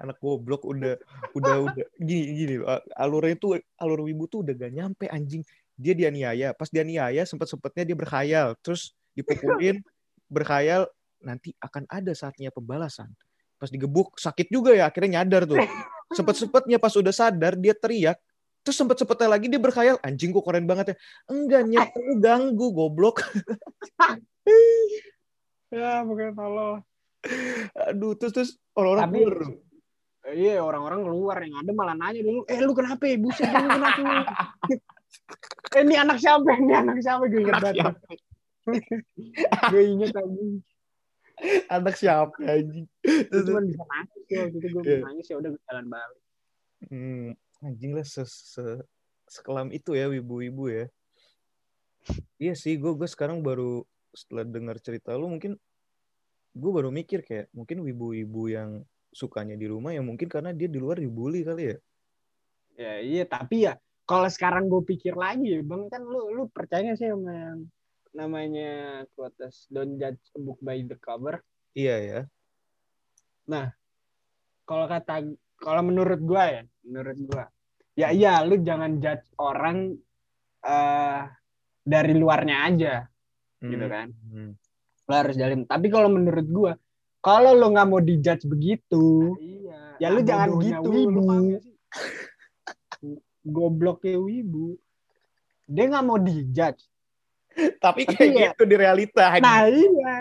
[0.00, 0.94] Anak goblok udah
[1.36, 2.80] udah udah gini gini loh.
[2.96, 5.42] Alurnya tuh alur wibu tuh udah gak nyampe anjing.
[5.76, 9.84] Dia dianiaya, pas dianiaya sempet-sempetnya dia berkhayal, terus dipukulin
[10.32, 10.88] berkhayal
[11.20, 13.12] nanti akan ada saatnya pembalasan.
[13.60, 15.60] Pas digebuk sakit juga ya akhirnya nyadar tuh.
[16.16, 18.16] Sempet-sempetnya pas udah sadar dia teriak
[18.66, 20.96] Terus sempet-sempetnya lagi dia berkhayal, anjing kok keren banget ya.
[21.30, 23.22] Enggak, nyet, lu ganggu, goblok.
[25.70, 26.82] ya bukan tolol.
[27.86, 29.38] Aduh, terus terus orang-orang Tapi- keluar
[30.26, 34.02] iya orang-orang keluar yang ada malah nanya dulu eh lu kenapa ya buset lu kenapa
[35.78, 37.30] eh, ini anak siapa ini anak siapa?
[37.30, 37.94] Gue inget banget.
[39.70, 40.46] gue inget lagi.
[41.70, 42.90] Anak siapa anjing?
[43.06, 44.98] gue Terus, cuma bisa nangis ya waktu itu gue Iya.
[45.06, 46.22] nangis ya udah gue jalan balik.
[46.90, 47.28] Hmm,
[47.64, 48.84] anjing lah se, se-
[49.26, 50.84] sekelam itu ya wibu-wibu ya.
[52.38, 53.82] Iya sih, gue gue sekarang baru
[54.16, 55.60] setelah dengar cerita lu mungkin
[56.56, 58.80] gue baru mikir kayak mungkin wibu-wibu yang
[59.12, 61.76] sukanya di rumah ya mungkin karena dia di luar dibully kali ya.
[62.76, 63.76] ya iya tapi ya
[64.08, 67.60] kalau sekarang gue pikir lagi bang kan lu lu percaya sih sama yang
[68.16, 71.44] namanya quotes don't judge a book by the cover
[71.76, 72.20] Iya ya.
[74.64, 77.44] kalau kata kalau menurut gue ya menurut gue
[77.94, 79.96] ya iya lu jangan judge orang
[80.60, 81.22] eh
[81.80, 82.94] dari luarnya aja
[83.56, 84.12] Gitu kan.
[84.28, 84.52] Hmm.
[85.02, 86.72] lo harus jalan tapi kalau menurut gue
[87.18, 89.80] kalau lo nggak mau dijudge begitu Iya.
[89.98, 91.24] ya lu jangan gitu wibu.
[93.42, 94.76] gobloknya wibu
[95.64, 96.84] dia nggak mau dijudge
[97.56, 99.32] Tapi Tapi kayak ya- gitu di realita.
[99.38, 100.14] nah iya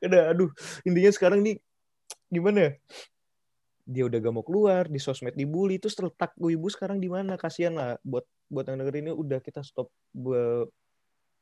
[0.00, 0.50] Udah, aduh,
[0.82, 1.62] intinya sekarang nih
[2.26, 2.74] gimana?
[3.84, 7.36] Dia udah gak mau keluar, di sosmed dibully, terus terletak ibu sekarang di mana?
[7.36, 10.68] Kasihan lah buat buat yang denger ini udah kita stop be-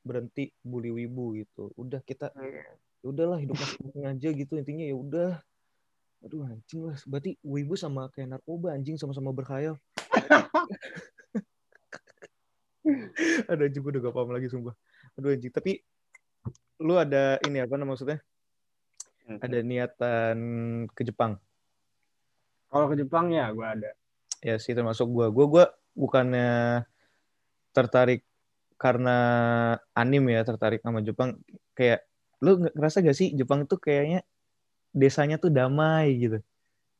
[0.02, 1.70] berhenti bully wibu gitu.
[1.78, 5.42] Udah kita ya udahlah hidup masing-masing aja gitu intinya ya udah.
[6.22, 9.78] Aduh anjing lah, berarti wibu sama kayak narkoba anjing sama-sama berkhayal.
[13.50, 14.74] Anjing gue udah gak paham lagi sumpah.
[15.18, 15.82] Aduh anjing, tapi
[16.82, 18.18] lu ada ini apa namanya maksudnya?
[19.38, 20.38] Ada niatan
[20.90, 21.38] ke Jepang.
[22.72, 23.90] Kalau ke Jepang ya gue ada
[24.40, 26.82] ya sih termasuk gue gue gue bukannya
[27.76, 28.24] tertarik
[28.80, 29.16] karena
[29.92, 31.36] anime ya tertarik sama Jepang
[31.76, 32.02] kayak
[32.42, 34.24] lu ngerasa gak sih Jepang tuh kayaknya
[34.96, 36.40] desanya tuh damai gitu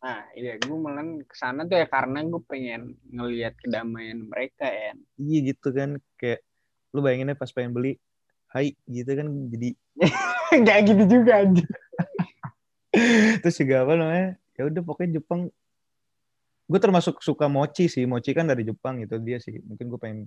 [0.03, 4.99] Nah, iya gue malah ke sana tuh ya karena gue pengen ngelihat kedamaian mereka ya.
[5.15, 6.43] iya gitu kan kayak
[6.91, 8.03] lu bayanginnya pas pengen beli
[8.51, 9.71] hai gitu kan jadi
[10.67, 11.65] Kayak gitu juga aja.
[13.47, 15.49] terus juga apa namanya ya udah pokoknya Jepang
[16.73, 19.61] gue termasuk suka mochi sih mochi kan dari Jepang itu dia sih.
[19.61, 20.21] Mungkin gue pengen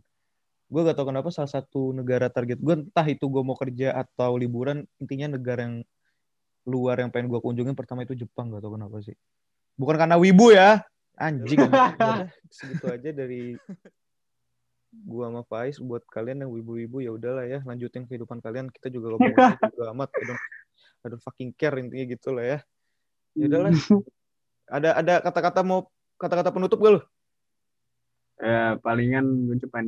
[0.69, 4.37] gue gak tau kenapa salah satu negara target gue entah itu gue mau kerja atau
[4.37, 5.75] liburan intinya negara yang
[6.65, 9.17] luar yang pengen gue kunjungin pertama itu Jepang gak tau kenapa sih.
[9.73, 10.85] Bukan karena wibu ya
[11.17, 11.65] anjing.
[12.55, 13.57] Segitu aja dari
[14.95, 18.69] gua sama Faiz buat kalian yang wibu-wibu ya udahlah ya lanjutin kehidupan kalian.
[18.69, 20.09] Kita juga gak mau juga amat
[21.05, 22.59] don't fucking care intinya gitu lah ya.
[23.37, 23.71] Ya udahlah.
[24.65, 27.01] Ada ada kata-kata mau kata-kata penutup gak lu
[28.35, 29.79] ya palingan gue cuma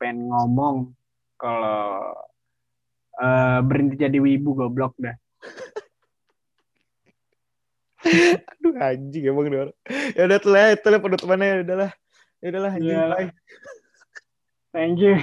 [0.00, 0.96] pengen ngomong
[1.36, 2.16] kalau
[3.20, 5.16] eh, berhenti jadi wibu goblok dah.
[8.56, 9.76] aduh anjing emang nih orang
[10.16, 11.90] ya udah tuh lah itu lah penutupannya ya udahlah
[12.40, 12.96] ya udahlah anjing.
[14.72, 15.18] Thank you.